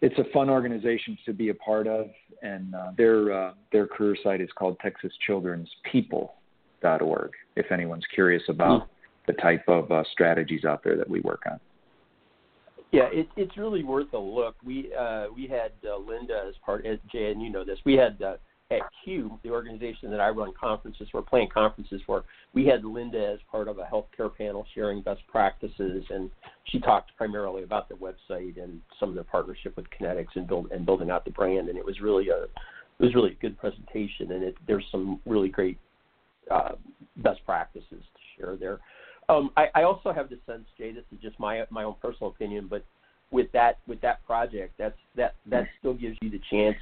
it's 0.00 0.18
a 0.18 0.24
fun 0.32 0.48
organization 0.48 1.18
to 1.26 1.32
be 1.32 1.50
a 1.50 1.54
part 1.54 1.86
of, 1.86 2.06
and 2.42 2.74
uh, 2.74 2.92
their 2.96 3.32
uh, 3.32 3.52
their 3.72 3.86
career 3.86 4.16
site 4.22 4.40
is 4.40 4.48
called 4.56 4.78
Texas 4.80 5.12
Children's 5.26 5.68
People 5.90 6.34
dot 6.80 7.02
org. 7.02 7.32
If 7.56 7.70
anyone's 7.70 8.06
curious 8.14 8.42
about 8.48 8.82
mm-hmm. 8.82 9.32
the 9.32 9.32
type 9.34 9.64
of 9.68 9.90
uh, 9.90 10.02
strategies 10.12 10.64
out 10.64 10.82
there 10.82 10.96
that 10.96 11.08
we 11.08 11.20
work 11.20 11.42
on. 11.50 11.60
Yeah, 12.92 13.08
it, 13.12 13.28
it's 13.36 13.56
really 13.56 13.84
worth 13.84 14.12
a 14.14 14.18
look. 14.18 14.56
We 14.64 14.92
uh, 14.98 15.26
we 15.34 15.46
had 15.46 15.72
uh, 15.86 15.98
Linda 15.98 16.44
as 16.48 16.54
part, 16.64 16.86
as 16.86 16.98
Jay, 17.12 17.30
and 17.30 17.40
you 17.40 17.50
know 17.50 17.64
this. 17.64 17.78
We 17.84 17.94
had 17.94 18.20
uh, 18.22 18.36
at 18.70 18.82
CUE, 19.04 19.38
the 19.42 19.50
organization 19.50 20.10
that 20.10 20.20
I 20.20 20.28
run 20.28 20.52
conferences 20.58 21.08
for, 21.10 21.22
plan 21.22 21.48
conferences 21.52 22.00
for, 22.06 22.24
we 22.54 22.66
had 22.66 22.84
Linda 22.84 23.32
as 23.32 23.40
part 23.50 23.66
of 23.66 23.78
a 23.78 23.84
healthcare 23.84 24.34
panel 24.34 24.64
sharing 24.74 25.02
best 25.02 25.22
practices, 25.28 26.04
and 26.10 26.30
she 26.64 26.78
talked 26.78 27.10
primarily 27.16 27.64
about 27.64 27.88
the 27.88 27.96
website 27.96 28.62
and 28.62 28.80
some 28.98 29.08
of 29.08 29.14
their 29.14 29.24
partnership 29.24 29.76
with 29.76 29.86
Kinetix 29.90 30.26
and 30.36 30.46
build 30.46 30.70
and 30.70 30.86
building 30.86 31.10
out 31.10 31.24
the 31.24 31.32
brand. 31.32 31.68
And 31.68 31.76
it 31.76 31.84
was 31.84 32.00
really 32.00 32.28
a 32.28 32.44
it 32.44 33.04
was 33.04 33.14
really 33.14 33.32
a 33.32 33.42
good 33.42 33.58
presentation, 33.58 34.32
and 34.32 34.44
it, 34.44 34.56
there's 34.66 34.84
some 34.92 35.20
really 35.24 35.48
great 35.48 35.78
uh, 36.50 36.72
best 37.16 37.40
practices 37.46 37.84
to 37.90 38.20
share 38.36 38.56
there. 38.56 38.78
Um, 39.28 39.50
I, 39.56 39.66
I 39.74 39.82
also 39.84 40.12
have 40.12 40.28
the 40.28 40.38
sense, 40.44 40.66
Jay, 40.76 40.92
this 40.92 41.04
is 41.12 41.18
just 41.20 41.38
my 41.40 41.64
my 41.70 41.84
own 41.84 41.94
personal 42.00 42.30
opinion, 42.30 42.66
but 42.68 42.84
with 43.30 43.50
that 43.52 43.78
with 43.86 44.00
that 44.02 44.24
project, 44.26 44.74
that's 44.78 44.98
that 45.16 45.34
that 45.46 45.64
still 45.78 45.94
gives 45.94 46.16
you 46.20 46.30
the 46.30 46.40
chance 46.50 46.76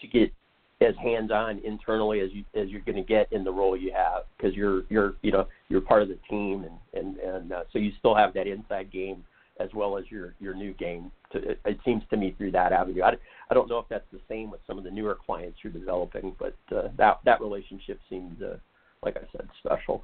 to 0.00 0.06
get 0.06 0.32
as 0.80 0.94
hands-on 1.02 1.60
internally 1.64 2.20
as 2.20 2.30
you 2.32 2.44
as 2.54 2.68
you're 2.68 2.80
going 2.80 2.96
to 2.96 3.02
get 3.02 3.30
in 3.32 3.44
the 3.44 3.52
role 3.52 3.76
you 3.76 3.92
have 3.92 4.22
because 4.36 4.54
you're 4.54 4.84
you're 4.88 5.14
you 5.22 5.30
know 5.30 5.46
you're 5.68 5.80
part 5.80 6.02
of 6.02 6.08
the 6.08 6.18
team 6.28 6.64
and 6.64 7.04
and 7.04 7.18
and 7.18 7.52
uh, 7.52 7.64
so 7.72 7.78
you 7.78 7.92
still 7.98 8.14
have 8.14 8.32
that 8.32 8.46
inside 8.46 8.90
game 8.90 9.22
as 9.58 9.68
well 9.74 9.98
as 9.98 10.04
your 10.08 10.34
your 10.40 10.54
new 10.54 10.72
game. 10.74 11.10
To, 11.32 11.38
it, 11.38 11.60
it 11.64 11.78
seems 11.84 12.02
to 12.10 12.16
me 12.16 12.34
through 12.36 12.52
that 12.52 12.72
avenue. 12.72 13.02
I, 13.02 13.12
I 13.50 13.54
don't 13.54 13.68
know 13.68 13.78
if 13.78 13.86
that's 13.88 14.06
the 14.12 14.20
same 14.28 14.50
with 14.50 14.60
some 14.66 14.78
of 14.78 14.84
the 14.84 14.90
newer 14.90 15.16
clients 15.26 15.58
you're 15.62 15.72
developing, 15.72 16.34
but 16.38 16.56
uh, 16.74 16.88
that 16.96 17.20
that 17.24 17.40
relationship 17.40 18.00
seems 18.08 18.40
uh, 18.42 18.56
like 19.04 19.16
I 19.16 19.22
said 19.32 19.48
special. 19.58 20.02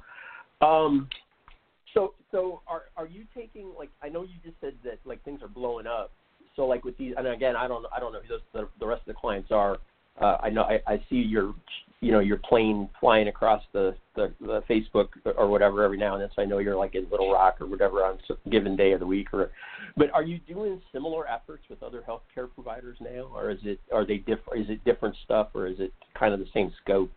Um, 0.61 1.09
so 1.93 2.13
so 2.31 2.61
are 2.67 2.83
are 2.95 3.07
you 3.07 3.23
taking 3.35 3.71
like 3.77 3.89
I 4.03 4.09
know 4.09 4.21
you 4.21 4.35
just 4.43 4.57
said 4.61 4.75
that 4.83 4.99
like 5.05 5.23
things 5.23 5.41
are 5.41 5.47
blowing 5.47 5.87
up. 5.87 6.11
So 6.55 6.65
like 6.65 6.85
with 6.85 6.97
these 6.97 7.13
and 7.17 7.27
again 7.27 7.55
I 7.55 7.67
don't 7.67 7.85
I 7.95 7.99
don't 7.99 8.13
know 8.13 8.21
who 8.21 8.27
those 8.27 8.41
the, 8.53 8.69
the 8.79 8.85
rest 8.85 9.01
of 9.01 9.07
the 9.07 9.19
clients 9.19 9.51
are 9.51 9.77
uh, 10.21 10.37
I 10.41 10.49
know 10.49 10.63
I, 10.63 10.79
I 10.87 11.03
see 11.09 11.17
your 11.17 11.53
you 12.01 12.11
know 12.11 12.19
your 12.19 12.37
plane 12.37 12.89
flying 12.99 13.27
across 13.27 13.63
the, 13.73 13.95
the 14.15 14.33
the 14.41 14.61
Facebook 14.69 15.07
or 15.37 15.47
whatever 15.47 15.83
every 15.83 15.97
now 15.97 16.13
and 16.13 16.21
then. 16.21 16.29
So 16.35 16.41
I 16.41 16.45
know 16.45 16.59
you're 16.59 16.75
like 16.75 16.95
in 16.95 17.07
Little 17.09 17.31
Rock 17.31 17.57
or 17.59 17.67
whatever 17.67 18.03
on 18.03 18.17
a 18.29 18.49
given 18.49 18.75
day 18.75 18.91
of 18.91 18.99
the 18.99 19.05
week. 19.05 19.33
Or, 19.33 19.51
but 19.95 20.11
are 20.11 20.23
you 20.23 20.39
doing 20.39 20.81
similar 20.91 21.27
efforts 21.27 21.63
with 21.69 21.81
other 21.81 22.03
healthcare 22.07 22.47
providers 22.53 22.97
now, 23.01 23.29
or 23.33 23.51
is 23.51 23.59
it 23.63 23.79
are 23.91 24.05
they 24.05 24.17
different? 24.17 24.63
Is 24.63 24.69
it 24.69 24.83
different 24.85 25.15
stuff, 25.23 25.49
or 25.53 25.67
is 25.67 25.79
it 25.79 25.93
kind 26.17 26.33
of 26.33 26.39
the 26.39 26.47
same 26.53 26.71
scope? 26.83 27.11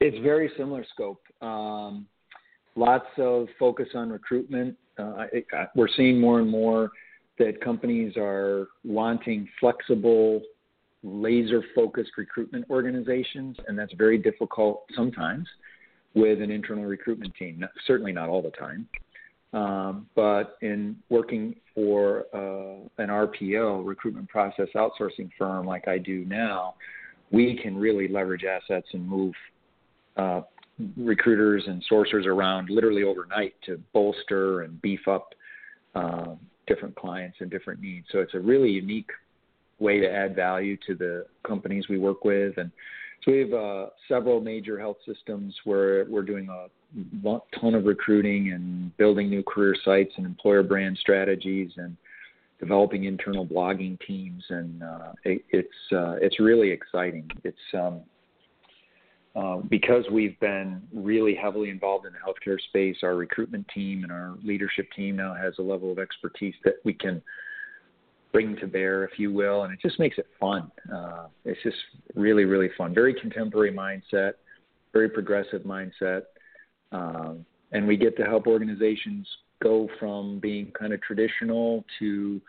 It's 0.00 0.18
very 0.22 0.50
similar 0.56 0.84
scope. 0.92 1.22
Um, 1.40 2.06
lots 2.74 3.06
of 3.18 3.46
focus 3.58 3.88
on 3.94 4.10
recruitment. 4.10 4.76
Uh, 4.98 5.02
I, 5.02 5.44
I, 5.56 5.66
we're 5.76 5.88
seeing 5.96 6.20
more 6.20 6.40
and 6.40 6.50
more 6.50 6.90
that 7.38 7.60
companies 7.60 8.14
are 8.16 8.66
wanting 8.84 9.48
flexible 9.60 10.42
laser 11.02 11.62
focused 11.74 12.12
recruitment 12.16 12.64
organizations, 12.70 13.56
and 13.66 13.78
that's 13.78 13.92
very 13.94 14.18
difficult 14.18 14.84
sometimes 14.94 15.48
with 16.14 16.40
an 16.42 16.50
internal 16.50 16.84
recruitment 16.84 17.34
team. 17.34 17.64
certainly 17.86 18.12
not 18.12 18.28
all 18.28 18.42
the 18.42 18.50
time. 18.50 18.86
Um, 19.52 20.06
but 20.14 20.56
in 20.62 20.96
working 21.10 21.56
for 21.74 22.24
uh, 22.32 23.02
an 23.02 23.08
RPO, 23.10 23.84
recruitment 23.84 24.28
process 24.28 24.68
outsourcing 24.74 25.30
firm, 25.38 25.66
like 25.66 25.88
I 25.88 25.98
do 25.98 26.24
now, 26.24 26.74
we 27.30 27.58
can 27.62 27.76
really 27.76 28.08
leverage 28.08 28.44
assets 28.44 28.86
and 28.92 29.06
move 29.06 29.34
uh, 30.16 30.42
recruiters 30.96 31.64
and 31.66 31.82
sourcers 31.90 32.26
around 32.26 32.70
literally 32.70 33.02
overnight 33.02 33.54
to 33.66 33.80
bolster 33.92 34.62
and 34.62 34.80
beef 34.80 35.06
up 35.06 35.34
uh, 35.94 36.34
different 36.66 36.94
clients 36.96 37.36
and 37.40 37.50
different 37.50 37.80
needs. 37.80 38.06
So 38.10 38.20
it's 38.20 38.34
a 38.34 38.40
really 38.40 38.70
unique 38.70 39.10
way 39.78 40.00
to 40.00 40.10
add 40.10 40.36
value 40.36 40.76
to 40.86 40.94
the 40.94 41.26
companies 41.46 41.88
we 41.88 41.98
work 41.98 42.24
with. 42.24 42.56
And 42.58 42.70
so 43.24 43.32
we 43.32 43.38
have 43.40 43.52
uh, 43.52 43.86
several 44.08 44.40
major 44.40 44.78
health 44.78 44.98
systems 45.06 45.54
where 45.64 46.04
we're 46.06 46.22
doing 46.22 46.48
a 46.48 46.68
ton 47.60 47.74
of 47.74 47.84
recruiting 47.84 48.52
and 48.52 48.96
building 48.96 49.30
new 49.30 49.42
career 49.42 49.76
sites 49.84 50.12
and 50.16 50.26
employer 50.26 50.62
brand 50.62 50.98
strategies 51.00 51.70
and 51.76 51.96
developing 52.60 53.04
internal 53.04 53.46
blogging 53.46 53.98
teams. 54.06 54.42
And 54.50 54.82
uh, 54.82 55.12
it, 55.24 55.44
it's 55.50 55.68
uh, 55.92 56.16
it's 56.20 56.38
really 56.40 56.70
exciting. 56.70 57.30
It's 57.44 57.56
um, 57.74 58.02
uh, 59.34 59.56
because 59.70 60.04
we've 60.12 60.38
been 60.40 60.82
really 60.92 61.34
heavily 61.34 61.70
involved 61.70 62.06
in 62.06 62.12
the 62.12 62.18
healthcare 62.18 62.60
space, 62.68 62.96
our 63.02 63.14
recruitment 63.14 63.66
team 63.68 64.02
and 64.02 64.12
our 64.12 64.34
leadership 64.44 64.86
team 64.94 65.16
now 65.16 65.34
has 65.34 65.54
a 65.58 65.62
level 65.62 65.90
of 65.90 65.98
expertise 65.98 66.54
that 66.64 66.74
we 66.84 66.92
can 66.92 67.22
bring 68.32 68.56
to 68.56 68.66
bear, 68.66 69.04
if 69.04 69.18
you 69.18 69.32
will, 69.32 69.62
and 69.62 69.72
it 69.72 69.80
just 69.80 69.98
makes 69.98 70.18
it 70.18 70.26
fun. 70.40 70.70
Uh, 70.92 71.26
it's 71.44 71.62
just 71.62 71.76
really, 72.14 72.44
really 72.44 72.70
fun. 72.76 72.94
Very 72.94 73.14
contemporary 73.14 73.72
mindset, 73.72 74.32
very 74.92 75.08
progressive 75.08 75.62
mindset, 75.62 76.22
um, 76.92 77.44
and 77.72 77.86
we 77.86 77.96
get 77.96 78.16
to 78.16 78.24
help 78.24 78.46
organizations 78.46 79.26
go 79.62 79.88
from 79.98 80.38
being 80.40 80.72
kind 80.78 80.92
of 80.92 81.00
traditional 81.02 81.84
to 81.98 82.40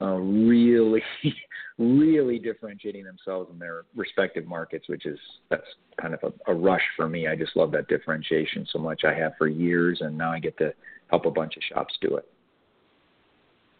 uh, 0.00 0.14
really, 0.14 1.02
really 1.78 2.38
differentiating 2.38 3.04
themselves 3.04 3.50
in 3.52 3.58
their 3.58 3.84
respective 3.96 4.46
markets, 4.46 4.88
which 4.88 5.06
is 5.06 5.18
that's 5.50 5.66
kind 6.00 6.14
of 6.14 6.20
a, 6.22 6.52
a 6.52 6.54
rush 6.54 6.84
for 6.96 7.08
me. 7.08 7.26
I 7.26 7.36
just 7.36 7.56
love 7.56 7.72
that 7.72 7.88
differentiation 7.88 8.66
so 8.72 8.78
much. 8.78 9.02
I 9.04 9.14
have 9.14 9.32
for 9.38 9.48
years, 9.48 10.00
and 10.00 10.16
now 10.16 10.32
I 10.32 10.40
get 10.40 10.58
to 10.58 10.72
help 11.08 11.26
a 11.26 11.30
bunch 11.30 11.56
of 11.56 11.62
shops 11.62 11.94
do 12.00 12.16
it 12.16 12.28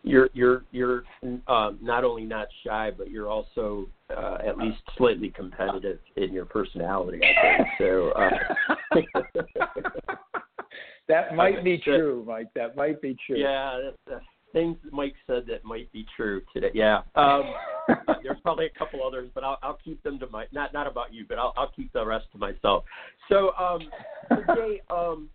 you're 0.02 0.30
you're 0.32 0.64
you're 0.70 1.04
um, 1.48 1.78
not 1.80 2.04
only 2.04 2.24
not 2.24 2.48
shy, 2.64 2.90
but 2.96 3.10
you're 3.10 3.28
also 3.28 3.88
uh, 4.16 4.38
at 4.46 4.58
least 4.58 4.78
slightly 4.96 5.30
competitive 5.30 5.98
in 6.16 6.32
your 6.32 6.44
personality. 6.44 7.20
I 7.22 7.56
think 7.56 7.68
so. 7.78 8.10
Uh, 8.10 8.30
that 11.08 11.34
might 11.34 11.64
be 11.64 11.78
true, 11.84 12.24
Mike. 12.26 12.48
That 12.54 12.76
might 12.76 13.02
be 13.02 13.16
true. 13.26 13.38
Yeah, 13.38 13.90
that's, 14.06 14.24
things 14.52 14.76
Mike 14.90 15.14
said 15.26 15.44
that 15.48 15.64
might 15.64 15.90
be 15.92 16.06
true 16.16 16.40
today. 16.54 16.70
Yeah, 16.74 17.02
um, 17.14 17.52
there's 18.22 18.40
probably 18.42 18.66
a 18.66 18.78
couple 18.78 19.06
others, 19.06 19.30
but 19.34 19.44
I'll, 19.44 19.58
I'll 19.62 19.78
keep 19.84 20.02
them 20.02 20.18
to 20.20 20.26
my 20.28 20.46
not 20.52 20.72
not 20.72 20.86
about 20.86 21.12
you, 21.12 21.24
but 21.28 21.38
I'll 21.38 21.52
I'll 21.56 21.72
keep 21.74 21.92
the 21.92 22.04
rest 22.04 22.26
to 22.32 22.38
myself. 22.38 22.84
So, 23.28 23.52
um, 23.56 23.90
today, 24.30 24.80
um, 24.90 25.28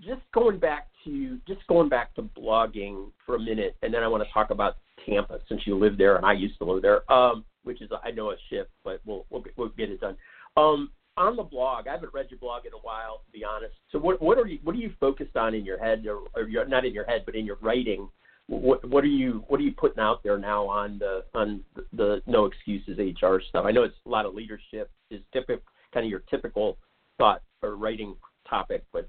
just 0.00 0.22
going 0.32 0.58
back 0.58 0.88
to 1.04 1.38
just 1.46 1.66
going 1.66 1.88
back 1.88 2.14
to 2.14 2.22
blogging 2.22 3.10
for 3.24 3.36
a 3.36 3.40
minute, 3.40 3.76
and 3.82 3.92
then 3.92 4.02
I 4.02 4.08
want 4.08 4.22
to 4.24 4.32
talk 4.32 4.50
about 4.50 4.76
Tampa 5.06 5.40
since 5.48 5.62
you 5.66 5.78
live 5.78 5.96
there 5.96 6.16
and 6.16 6.26
I 6.26 6.32
used 6.32 6.58
to 6.58 6.64
live 6.64 6.82
there, 6.82 7.10
um, 7.12 7.44
which 7.64 7.80
is 7.80 7.90
I 8.04 8.10
know 8.10 8.30
a 8.30 8.36
shift, 8.50 8.70
but 8.84 9.00
we'll 9.04 9.26
we'll 9.30 9.42
get, 9.42 9.54
we'll 9.56 9.68
get 9.68 9.90
it 9.90 10.00
done. 10.00 10.16
Um, 10.56 10.90
on 11.16 11.36
the 11.36 11.42
blog, 11.42 11.88
I 11.88 11.92
haven't 11.92 12.14
read 12.14 12.26
your 12.30 12.38
blog 12.38 12.64
in 12.64 12.72
a 12.72 12.78
while, 12.78 13.22
to 13.26 13.32
be 13.32 13.44
honest. 13.44 13.74
So 13.90 13.98
what 13.98 14.22
what 14.22 14.38
are 14.38 14.46
you 14.46 14.58
what 14.62 14.74
are 14.74 14.78
you 14.78 14.92
focused 15.00 15.36
on 15.36 15.54
in 15.54 15.64
your 15.64 15.78
head, 15.78 16.06
or, 16.06 16.20
or 16.34 16.48
you're 16.48 16.66
not 16.66 16.84
in 16.84 16.94
your 16.94 17.04
head, 17.04 17.22
but 17.26 17.34
in 17.34 17.44
your 17.44 17.58
writing? 17.60 18.08
What 18.46 18.88
what 18.88 19.04
are 19.04 19.08
you 19.08 19.44
what 19.48 19.60
are 19.60 19.64
you 19.64 19.72
putting 19.72 20.00
out 20.00 20.22
there 20.22 20.38
now 20.38 20.66
on 20.66 20.98
the 20.98 21.24
on 21.34 21.62
the, 21.74 21.84
the 21.92 22.22
no 22.26 22.46
excuses 22.46 22.98
HR 22.98 23.38
stuff? 23.48 23.64
I 23.66 23.72
know 23.72 23.82
it's 23.82 23.96
a 24.06 24.08
lot 24.08 24.26
of 24.26 24.34
leadership 24.34 24.90
is 25.10 25.20
typical 25.32 25.62
kind 25.92 26.04
of 26.04 26.10
your 26.10 26.22
typical 26.30 26.78
thought 27.18 27.42
or 27.62 27.76
writing 27.76 28.14
topic, 28.48 28.84
but 28.92 29.08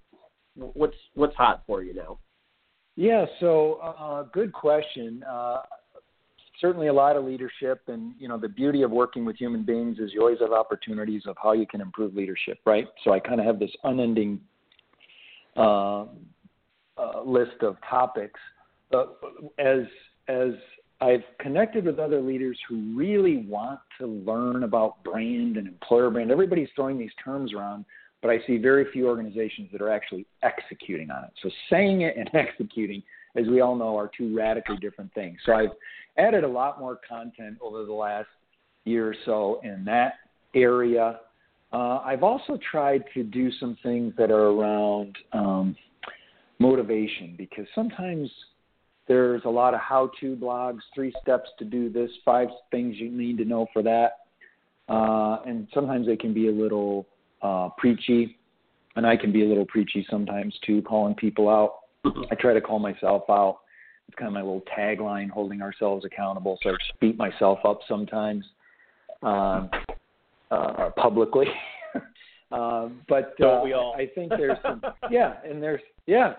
what's 0.74 0.96
what's 1.16 1.36
hot 1.36 1.64
for 1.68 1.84
you 1.84 1.94
now? 1.94 2.20
Yeah, 2.96 3.26
so 3.40 3.76
uh, 3.76 4.24
good 4.34 4.52
question. 4.52 5.24
Uh, 5.24 5.62
certainly 6.60 6.88
a 6.88 6.94
lot 6.94 7.16
of 7.16 7.24
leadership, 7.24 7.82
and 7.88 8.14
you 8.20 8.28
know 8.28 8.38
the 8.38 8.50
beauty 8.50 8.82
of 8.82 8.92
working 8.92 9.26
with 9.26 9.38
human 9.38 9.64
beings 9.64 10.00
is 10.00 10.12
you 10.14 10.22
always 10.22 10.40
have 10.40 10.52
opportunities 10.52 11.24
of 11.26 11.38
how 11.42 11.54
you 11.54 11.66
can 11.66 11.82
improve 11.82 12.16
leadership, 12.16 12.60
right? 12.66 12.88
So 13.04 13.12
I 13.12 13.20
kind 13.20 13.40
of 13.40 13.46
have 13.46 13.60
this 13.60 13.72
unending 13.84 14.42
uh, 15.56 16.06
uh, 16.98 17.24
list 17.26 17.62
of 17.62 17.78
topics. 17.90 18.40
As 19.58 19.82
as 20.28 20.52
I've 21.02 21.24
connected 21.40 21.86
with 21.86 21.98
other 21.98 22.22
leaders 22.22 22.60
who 22.68 22.94
really 22.96 23.46
want 23.48 23.80
to 24.00 24.08
learn 24.08 24.64
about 24.64 25.02
brand 25.04 25.56
and 25.56 25.68
employer 25.68 26.10
brand. 26.10 26.30
Everybody's 26.30 26.68
throwing 26.76 26.98
these 26.98 27.12
terms 27.24 27.54
around, 27.54 27.86
but 28.22 28.30
I 28.30 28.40
see 28.46 28.58
very 28.58 28.86
few 28.92 29.08
organizations 29.08 29.70
that 29.72 29.82
are 29.82 29.92
actually 29.92 30.26
executing 30.44 31.10
on 31.10 31.24
it. 31.24 31.32
So 31.42 31.50
saying 31.70 32.02
it 32.02 32.16
and 32.18 32.30
executing, 32.34 33.02
as 33.36 33.48
we 33.48 33.62
all 33.62 33.76
know, 33.76 33.98
are 33.98 34.10
two 34.16 34.36
radically 34.36 34.78
different 34.78 35.14
things. 35.14 35.38
So 35.46 35.54
I've 35.54 35.72
added 36.18 36.44
a 36.44 36.48
lot 36.48 36.80
more 36.80 37.00
content 37.08 37.58
over 37.62 37.86
the 37.86 37.94
last 37.94 38.28
year 38.86 39.10
or 39.10 39.16
so 39.26 39.62
in 39.64 39.86
that 39.86 40.16
area. 40.54 41.20
Uh, 41.72 42.00
I've 42.00 42.24
also 42.24 42.58
tried 42.72 43.04
to 43.14 43.24
do 43.24 43.52
some 43.60 43.78
things 43.84 44.14
that 44.18 44.32
are 44.32 44.48
around 44.48 45.16
um, 45.34 45.76
motivation 46.58 47.36
because 47.38 47.66
sometimes 47.76 48.30
there's 49.08 49.42
a 49.46 49.50
lot 49.50 49.74
of 49.74 49.80
how 49.80 50.12
to 50.20 50.36
blogs, 50.36 50.80
three 50.94 51.14
steps 51.22 51.50
to 51.60 51.66
do 51.66 51.90
this, 51.90 52.10
five 52.26 52.48
things 52.72 52.96
you 52.98 53.10
need 53.10 53.38
to 53.38 53.46
know 53.46 53.68
for 53.72 53.82
that. 53.84 54.20
Uh, 54.88 55.42
and 55.46 55.68
sometimes 55.74 56.08
they 56.08 56.18
can 56.18 56.34
be 56.34 56.48
a 56.48 56.52
little 56.52 57.06
uh, 57.42 57.70
preachy, 57.78 58.38
and 58.96 59.06
I 59.06 59.16
can 59.16 59.32
be 59.32 59.44
a 59.44 59.48
little 59.48 59.66
preachy 59.66 60.06
sometimes 60.10 60.58
too, 60.66 60.82
calling 60.82 61.16
people 61.16 61.50
out. 61.50 61.80
I 62.32 62.36
try 62.36 62.54
to 62.54 62.62
call 62.62 62.80
myself 62.80 63.24
out. 63.30 63.60
It's 64.08 64.16
kind 64.16 64.28
of 64.28 64.34
my 64.34 64.42
little 64.42 64.64
tagline, 64.78 65.30
holding 65.30 65.62
ourselves 65.62 66.06
accountable. 66.06 66.58
So 66.64 66.72
I 66.72 66.74
beat 67.00 67.18
myself 67.18 67.60
up 67.64 67.80
sometimes 67.88 68.44
um, 69.22 69.70
uh, 70.50 70.90
publicly. 70.98 71.46
uh, 72.52 72.90
but 73.08 73.36
uh, 73.42 73.62
I 73.92 74.10
think 74.16 74.32
there's 74.32 74.58
some, 74.64 74.82
yeah, 75.12 75.36
and 75.46 75.62
there's, 75.62 75.82
yeah. 76.08 76.34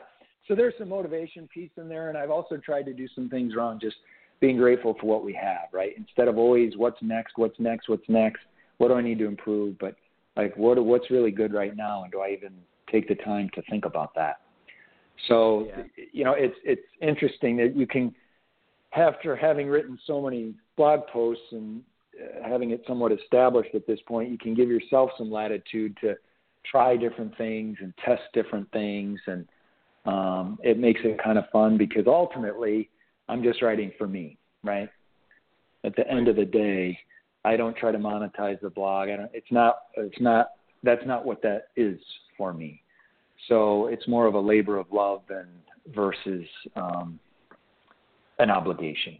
So 0.48 0.56
there's 0.56 0.74
some 0.78 0.88
motivation 0.88 1.48
piece 1.52 1.70
in 1.76 1.88
there, 1.88 2.08
and 2.08 2.18
I've 2.18 2.30
also 2.30 2.56
tried 2.56 2.86
to 2.86 2.92
do 2.92 3.06
some 3.14 3.28
things 3.28 3.54
wrong, 3.54 3.78
just 3.80 3.96
being 4.40 4.56
grateful 4.56 4.96
for 5.00 5.06
what 5.06 5.24
we 5.24 5.32
have, 5.34 5.68
right? 5.72 5.92
Instead 5.96 6.26
of 6.26 6.38
always 6.38 6.76
what's 6.76 7.00
next, 7.02 7.34
what's 7.36 7.60
next, 7.60 7.88
what's 7.88 8.08
next, 8.08 8.40
what 8.78 8.88
do 8.88 8.94
I 8.94 9.02
need 9.02 9.18
to 9.18 9.26
improve, 9.26 9.78
but 9.78 9.94
like 10.36 10.56
what 10.56 10.82
what's 10.84 11.10
really 11.10 11.30
good 11.30 11.52
right 11.52 11.76
now, 11.76 12.02
and 12.02 12.12
do 12.12 12.20
I 12.20 12.30
even 12.30 12.52
take 12.90 13.08
the 13.08 13.14
time 13.16 13.50
to 13.54 13.62
think 13.70 13.84
about 13.84 14.14
that? 14.14 14.40
So 15.28 15.68
yeah. 15.68 16.04
you 16.12 16.24
know, 16.24 16.32
it's 16.32 16.56
it's 16.64 16.82
interesting 17.02 17.56
that 17.58 17.76
you 17.76 17.86
can, 17.86 18.14
after 18.94 19.36
having 19.36 19.68
written 19.68 19.98
so 20.06 20.20
many 20.20 20.54
blog 20.76 21.06
posts 21.12 21.44
and 21.52 21.82
uh, 22.20 22.48
having 22.48 22.70
it 22.70 22.82
somewhat 22.86 23.12
established 23.12 23.74
at 23.74 23.86
this 23.86 24.00
point, 24.06 24.30
you 24.30 24.38
can 24.38 24.54
give 24.54 24.68
yourself 24.68 25.10
some 25.18 25.30
latitude 25.30 25.96
to 26.00 26.14
try 26.64 26.96
different 26.96 27.36
things 27.36 27.76
and 27.80 27.92
test 28.04 28.22
different 28.32 28.70
things, 28.72 29.18
and 29.26 29.46
um, 30.06 30.58
it 30.62 30.78
makes 30.78 31.00
it 31.04 31.22
kind 31.22 31.38
of 31.38 31.44
fun 31.52 31.76
because 31.76 32.04
ultimately, 32.06 32.88
I'm 33.28 33.42
just 33.42 33.62
writing 33.62 33.92
for 33.98 34.06
me, 34.06 34.38
right? 34.62 34.88
At 35.84 35.96
the 35.96 36.08
end 36.10 36.28
of 36.28 36.36
the 36.36 36.44
day, 36.44 36.98
I 37.44 37.56
don't 37.56 37.76
try 37.76 37.92
to 37.92 37.98
monetize 37.98 38.60
the 38.60 38.70
blog. 38.70 39.08
I 39.08 39.16
don't. 39.16 39.30
It's 39.32 39.50
not. 39.50 39.78
It's 39.96 40.20
not. 40.20 40.50
That's 40.82 41.04
not 41.06 41.24
what 41.24 41.42
that 41.42 41.68
is 41.76 41.98
for 42.36 42.52
me. 42.52 42.82
So 43.48 43.86
it's 43.86 44.06
more 44.06 44.26
of 44.26 44.34
a 44.34 44.40
labor 44.40 44.78
of 44.78 44.86
love 44.92 45.22
than 45.28 45.46
versus 45.94 46.46
um, 46.76 47.18
an 48.38 48.50
obligation. 48.50 49.18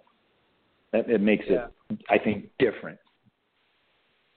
It, 0.92 1.08
it 1.08 1.20
makes 1.20 1.44
yeah. 1.48 1.66
it, 1.90 1.98
I 2.10 2.18
think, 2.18 2.46
different. 2.58 2.98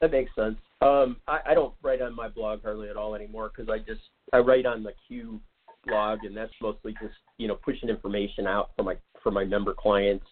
That 0.02 0.12
makes 0.12 0.34
sense. 0.36 0.58
Um, 0.82 1.17
I, 1.28 1.39
I 1.48 1.54
don't 1.54 1.74
write 1.82 2.02
on 2.02 2.15
my 2.15 2.28
blog 2.28 2.62
hardly 2.62 2.89
at 2.89 2.98
all 2.98 3.15
anymore 3.15 3.52
because 3.56 3.69
I 3.69 3.80
just 3.80 4.02
I 4.34 4.38
write 4.38 4.65
on 4.65 4.84
the 4.84 4.91
CUE 5.08 5.39
blog, 5.86 6.19
and 6.24 6.36
that's 6.36 6.54
mostly 6.62 6.93
just 7.02 7.15
you 7.38 7.48
know 7.48 7.56
pushing 7.56 7.89
information 7.89 8.48
out 8.48 8.72
for 8.76 8.84
my 8.84 8.96
for 9.22 9.32
my 9.32 9.46
member 9.46 9.74
clients. 9.74 10.26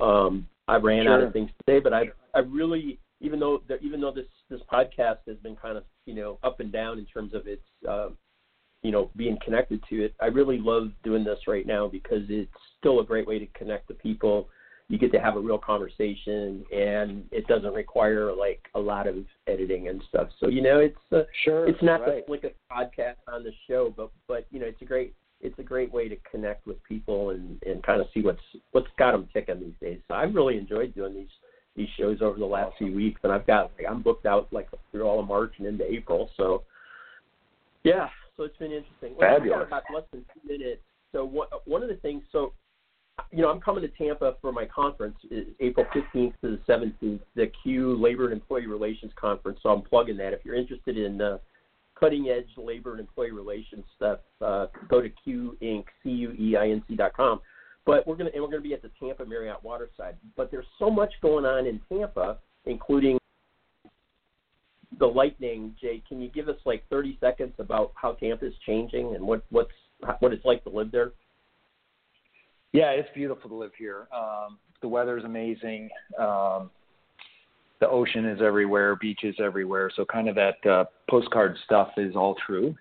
Um, 0.00 0.48
I 0.68 0.76
ran 0.76 1.04
sure. 1.04 1.14
out 1.14 1.22
of 1.22 1.32
things 1.32 1.50
today, 1.66 1.80
but 1.80 1.92
I 1.92 2.06
I 2.34 2.40
really 2.40 2.98
even 3.22 3.38
though 3.38 3.62
the, 3.68 3.78
even 3.78 4.00
though 4.00 4.12
this 4.12 4.26
this 4.50 4.60
podcast 4.70 5.18
has 5.26 5.36
been 5.42 5.56
kind 5.56 5.78
of 5.78 5.84
you 6.04 6.14
know 6.14 6.38
up 6.42 6.60
and 6.60 6.70
down 6.70 6.98
in 6.98 7.06
terms 7.06 7.32
of 7.32 7.46
its 7.46 7.62
uh, 7.88 8.08
you 8.82 8.90
know 8.90 9.10
being 9.16 9.38
connected 9.42 9.82
to 9.88 10.04
it, 10.04 10.14
I 10.20 10.26
really 10.26 10.58
love 10.58 10.90
doing 11.02 11.24
this 11.24 11.38
right 11.46 11.66
now 11.66 11.88
because 11.88 12.22
it's 12.28 12.50
still 12.78 13.00
a 13.00 13.04
great 13.04 13.26
way 13.26 13.38
to 13.38 13.46
connect 13.46 13.88
to 13.88 13.94
people. 13.94 14.48
You 14.88 14.98
get 14.98 15.12
to 15.12 15.20
have 15.20 15.36
a 15.36 15.40
real 15.40 15.58
conversation, 15.58 16.64
and 16.70 17.24
it 17.30 17.46
doesn't 17.46 17.72
require 17.72 18.34
like 18.34 18.60
a 18.74 18.80
lot 18.80 19.06
of 19.06 19.16
editing 19.46 19.88
and 19.88 20.02
stuff. 20.08 20.28
So 20.40 20.48
you 20.48 20.60
know, 20.60 20.80
it's 20.80 20.96
uh, 21.12 21.22
sure 21.44 21.68
it's 21.68 21.82
not 21.82 22.00
right. 22.02 22.26
the 22.26 22.32
like 22.32 22.44
a 22.44 22.74
podcast 22.74 23.16
on 23.32 23.44
the 23.44 23.52
show, 23.68 23.94
but 23.96 24.10
but 24.26 24.46
you 24.50 24.58
know, 24.58 24.66
it's 24.66 24.82
a 24.82 24.84
great 24.84 25.14
it's 25.40 25.58
a 25.58 25.62
great 25.62 25.92
way 25.92 26.08
to 26.08 26.16
connect 26.30 26.66
with 26.66 26.82
people 26.84 27.30
and 27.30 27.62
and 27.64 27.82
kind 27.84 28.00
of 28.00 28.08
see 28.12 28.20
what's 28.20 28.42
what's 28.72 28.88
got 28.98 29.12
them 29.12 29.28
ticking 29.32 29.60
these 29.60 29.74
days. 29.80 30.00
So 30.08 30.14
I've 30.14 30.34
really 30.34 30.58
enjoyed 30.58 30.94
doing 30.94 31.14
these 31.14 31.28
these 31.76 31.88
shows 31.98 32.18
over 32.20 32.38
the 32.38 32.44
last 32.44 32.76
few 32.78 32.94
weeks, 32.94 33.20
and 33.24 33.32
I've 33.32 33.46
got 33.46 33.70
like, 33.78 33.86
I'm 33.88 34.02
booked 34.02 34.26
out 34.26 34.48
like 34.52 34.68
through 34.90 35.04
all 35.04 35.20
of 35.20 35.26
March 35.26 35.54
and 35.58 35.66
into 35.66 35.90
April. 35.90 36.30
So 36.36 36.64
yeah, 37.84 38.08
so 38.36 38.44
it's 38.44 38.56
been 38.56 38.72
interesting. 38.72 39.14
Well, 39.16 39.36
Fabulous. 39.36 39.58
We've 39.60 39.70
got 39.70 39.78
about 39.78 39.82
less 39.94 40.04
than 40.12 40.24
two 40.34 40.58
minutes. 40.58 40.82
So 41.12 41.24
what, 41.24 41.66
one 41.66 41.82
of 41.82 41.88
the 41.88 41.96
things, 41.96 42.22
so 42.32 42.52
you 43.30 43.42
know, 43.42 43.50
I'm 43.50 43.60
coming 43.60 43.82
to 43.82 43.88
Tampa 43.88 44.36
for 44.40 44.52
my 44.52 44.64
conference, 44.66 45.16
April 45.60 45.86
15th 45.94 46.32
to 46.40 46.56
the 46.56 46.60
17th, 46.68 47.20
the 47.34 47.50
CUE 47.62 47.96
Labor 48.00 48.24
and 48.24 48.32
Employee 48.32 48.66
Relations 48.66 49.12
Conference. 49.16 49.58
So 49.62 49.68
I'm 49.68 49.82
plugging 49.82 50.16
that. 50.18 50.32
If 50.32 50.40
you're 50.44 50.54
interested 50.54 50.96
in 50.96 51.20
uh, 51.20 51.38
cutting 51.98 52.28
edge 52.28 52.48
labor 52.56 52.92
and 52.92 53.00
employee 53.00 53.30
relations 53.30 53.84
stuff, 53.96 54.18
uh, 54.40 54.66
go 54.88 55.00
to 55.00 55.10
CUE 55.24 55.56
Inc. 55.62 55.84
C 56.02 56.10
U 56.10 56.32
E 56.32 56.56
I 56.56 56.70
N 56.70 56.82
C 56.88 56.96
dot 56.96 57.14
com. 57.14 57.40
But 57.84 58.06
we're 58.06 58.16
gonna 58.16 58.30
and 58.32 58.42
we're 58.42 58.50
gonna 58.50 58.62
be 58.62 58.74
at 58.74 58.82
the 58.82 58.90
Tampa 59.00 59.24
Marriott 59.24 59.62
Waterside. 59.62 60.16
But 60.36 60.50
there's 60.50 60.66
so 60.78 60.90
much 60.90 61.12
going 61.20 61.44
on 61.44 61.66
in 61.66 61.80
Tampa, 61.88 62.38
including 62.66 63.18
the 64.98 65.06
Lightning. 65.06 65.74
Jay, 65.80 66.02
can 66.08 66.20
you 66.20 66.28
give 66.28 66.48
us 66.48 66.56
like 66.64 66.84
30 66.90 67.18
seconds 67.20 67.54
about 67.58 67.92
how 67.94 68.12
Tampa 68.12 68.46
is 68.46 68.54
changing 68.64 69.14
and 69.14 69.24
what 69.24 69.44
what's 69.50 69.72
what 70.20 70.32
it's 70.32 70.44
like 70.44 70.62
to 70.64 70.70
live 70.70 70.92
there? 70.92 71.12
Yeah, 72.72 72.90
it's 72.90 73.08
beautiful 73.14 73.50
to 73.50 73.56
live 73.56 73.72
here. 73.76 74.06
Um, 74.16 74.58
the 74.80 74.88
weather 74.88 75.18
is 75.18 75.24
amazing. 75.24 75.90
Um, 76.18 76.70
the 77.80 77.88
ocean 77.88 78.24
is 78.26 78.40
everywhere, 78.40 78.96
beaches 78.96 79.34
everywhere. 79.40 79.90
So 79.94 80.04
kind 80.04 80.28
of 80.28 80.36
that 80.36 80.64
uh, 80.66 80.84
postcard 81.10 81.56
stuff 81.64 81.90
is 81.96 82.14
all 82.14 82.36
true. 82.46 82.74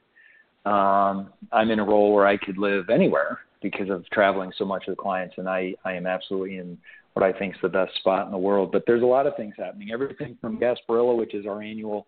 Um, 0.66 1.34
I'm 1.52 1.72
in 1.72 1.80
a 1.80 1.84
role 1.84 2.14
where 2.14 2.28
I 2.28 2.38
could 2.38 2.60
live 2.60 2.90
anywhere 2.92 3.40
because 3.62 3.90
of 3.90 4.06
traveling 4.12 4.52
so 4.58 4.66
much 4.66 4.84
with 4.88 4.98
clients, 4.98 5.36
and 5.38 5.48
I 5.48 5.74
I 5.86 5.94
am 5.94 6.06
absolutely 6.08 6.58
in 6.58 6.78
what 7.14 7.24
I 7.24 7.38
think 7.38 7.56
is 7.56 7.62
the 7.62 7.70
best 7.70 7.96
spot 7.96 8.26
in 8.26 8.32
the 8.32 8.38
world. 8.38 8.72
But 8.72 8.84
there's 8.88 9.04
a 9.04 9.06
lot 9.06 9.28
of 9.28 9.36
things 9.36 9.54
happening. 9.58 9.92
Everything 9.92 10.38
from 10.42 10.60
Gasparilla, 10.60 11.16
which 11.18 11.34
is 11.34 11.46
our 11.46 11.62
annual 11.62 12.08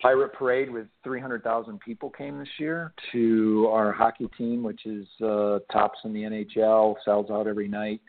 pirate 0.00 0.32
parade 0.32 0.68
with 0.68 0.88
300,000 1.04 1.78
people 1.78 2.10
came 2.10 2.38
this 2.38 2.48
year, 2.58 2.92
to 3.12 3.68
our 3.70 3.92
hockey 3.92 4.28
team, 4.36 4.64
which 4.64 4.84
is 4.84 5.06
uh, 5.22 5.60
tops 5.70 5.98
in 6.04 6.12
the 6.12 6.22
NHL, 6.22 6.96
sells 7.04 7.30
out 7.30 7.46
every 7.46 7.68
night. 7.68 8.00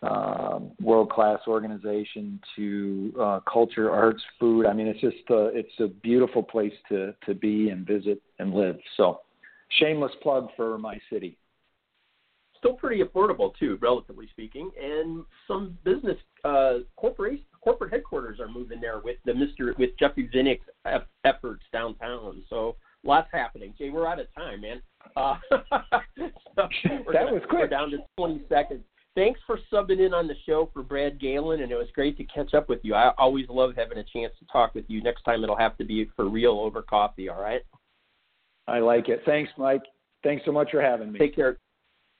Um, 0.00 0.70
world 0.80 1.10
class 1.10 1.40
organization 1.48 2.40
to 2.54 3.12
uh, 3.20 3.40
culture, 3.52 3.90
arts, 3.90 4.22
food. 4.38 4.64
I 4.64 4.72
mean, 4.72 4.86
it's 4.86 5.00
just 5.00 5.16
uh, 5.28 5.46
it's 5.46 5.72
a 5.80 5.88
beautiful 5.88 6.40
place 6.40 6.72
to 6.88 7.12
to 7.26 7.34
be 7.34 7.70
and 7.70 7.84
visit 7.84 8.22
and 8.38 8.54
live. 8.54 8.78
So, 8.96 9.22
shameless 9.80 10.12
plug 10.22 10.50
for 10.56 10.78
my 10.78 11.00
city 11.12 11.36
still 12.58 12.74
pretty 12.74 13.02
affordable 13.02 13.52
too, 13.58 13.78
relatively 13.80 14.28
speaking. 14.30 14.70
And 14.80 15.24
some 15.46 15.78
business 15.84 16.16
uh, 16.44 16.78
corporation 16.96 17.44
corporate 17.62 17.92
headquarters 17.92 18.40
are 18.40 18.48
moving 18.48 18.80
there 18.80 19.00
with 19.00 19.16
the 19.24 19.34
Mister 19.34 19.74
with 19.78 19.90
Jeffrey 19.98 20.28
Vinik's 20.34 20.66
efforts 21.24 21.64
downtown. 21.72 22.42
So 22.48 22.76
lots 23.04 23.28
happening. 23.32 23.74
Jay, 23.78 23.90
we're 23.90 24.06
out 24.06 24.20
of 24.20 24.32
time, 24.34 24.60
man. 24.60 24.82
Uh, 25.16 25.36
so 25.50 25.58
that 26.56 26.68
gonna, 27.12 27.32
was 27.32 27.42
quick. 27.48 27.60
We're 27.60 27.68
down 27.68 27.90
to 27.90 27.98
20 28.16 28.42
seconds. 28.48 28.84
thanks 29.14 29.40
for 29.46 29.58
subbing 29.72 30.04
in 30.04 30.14
on 30.14 30.26
the 30.28 30.34
show 30.46 30.70
for 30.72 30.82
Brad 30.82 31.20
Galen, 31.20 31.62
and 31.62 31.72
it 31.72 31.76
was 31.76 31.88
great 31.94 32.16
to 32.18 32.24
catch 32.24 32.54
up 32.54 32.68
with 32.68 32.80
you. 32.82 32.94
I 32.94 33.12
always 33.18 33.46
love 33.48 33.72
having 33.76 33.98
a 33.98 34.04
chance 34.04 34.32
to 34.38 34.46
talk 34.50 34.74
with 34.74 34.84
you. 34.88 35.02
Next 35.02 35.22
time 35.22 35.42
it'll 35.42 35.56
have 35.56 35.76
to 35.78 35.84
be 35.84 36.08
for 36.16 36.28
real 36.28 36.58
over 36.58 36.82
coffee. 36.82 37.28
All 37.28 37.40
right. 37.40 37.62
I 38.66 38.80
like 38.80 39.08
it. 39.08 39.22
Thanks, 39.24 39.50
Mike. 39.56 39.82
Thanks 40.22 40.44
so 40.44 40.52
much 40.52 40.70
for 40.70 40.82
having 40.82 41.12
me. 41.12 41.18
Take 41.18 41.34
care. 41.34 41.58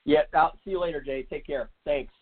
Yeah, 0.08 0.22
I'll 0.32 0.54
see 0.64 0.70
you 0.70 0.80
later, 0.80 1.02
Jay. 1.02 1.22
Take 1.24 1.46
care. 1.46 1.68
Thanks. 1.84 2.14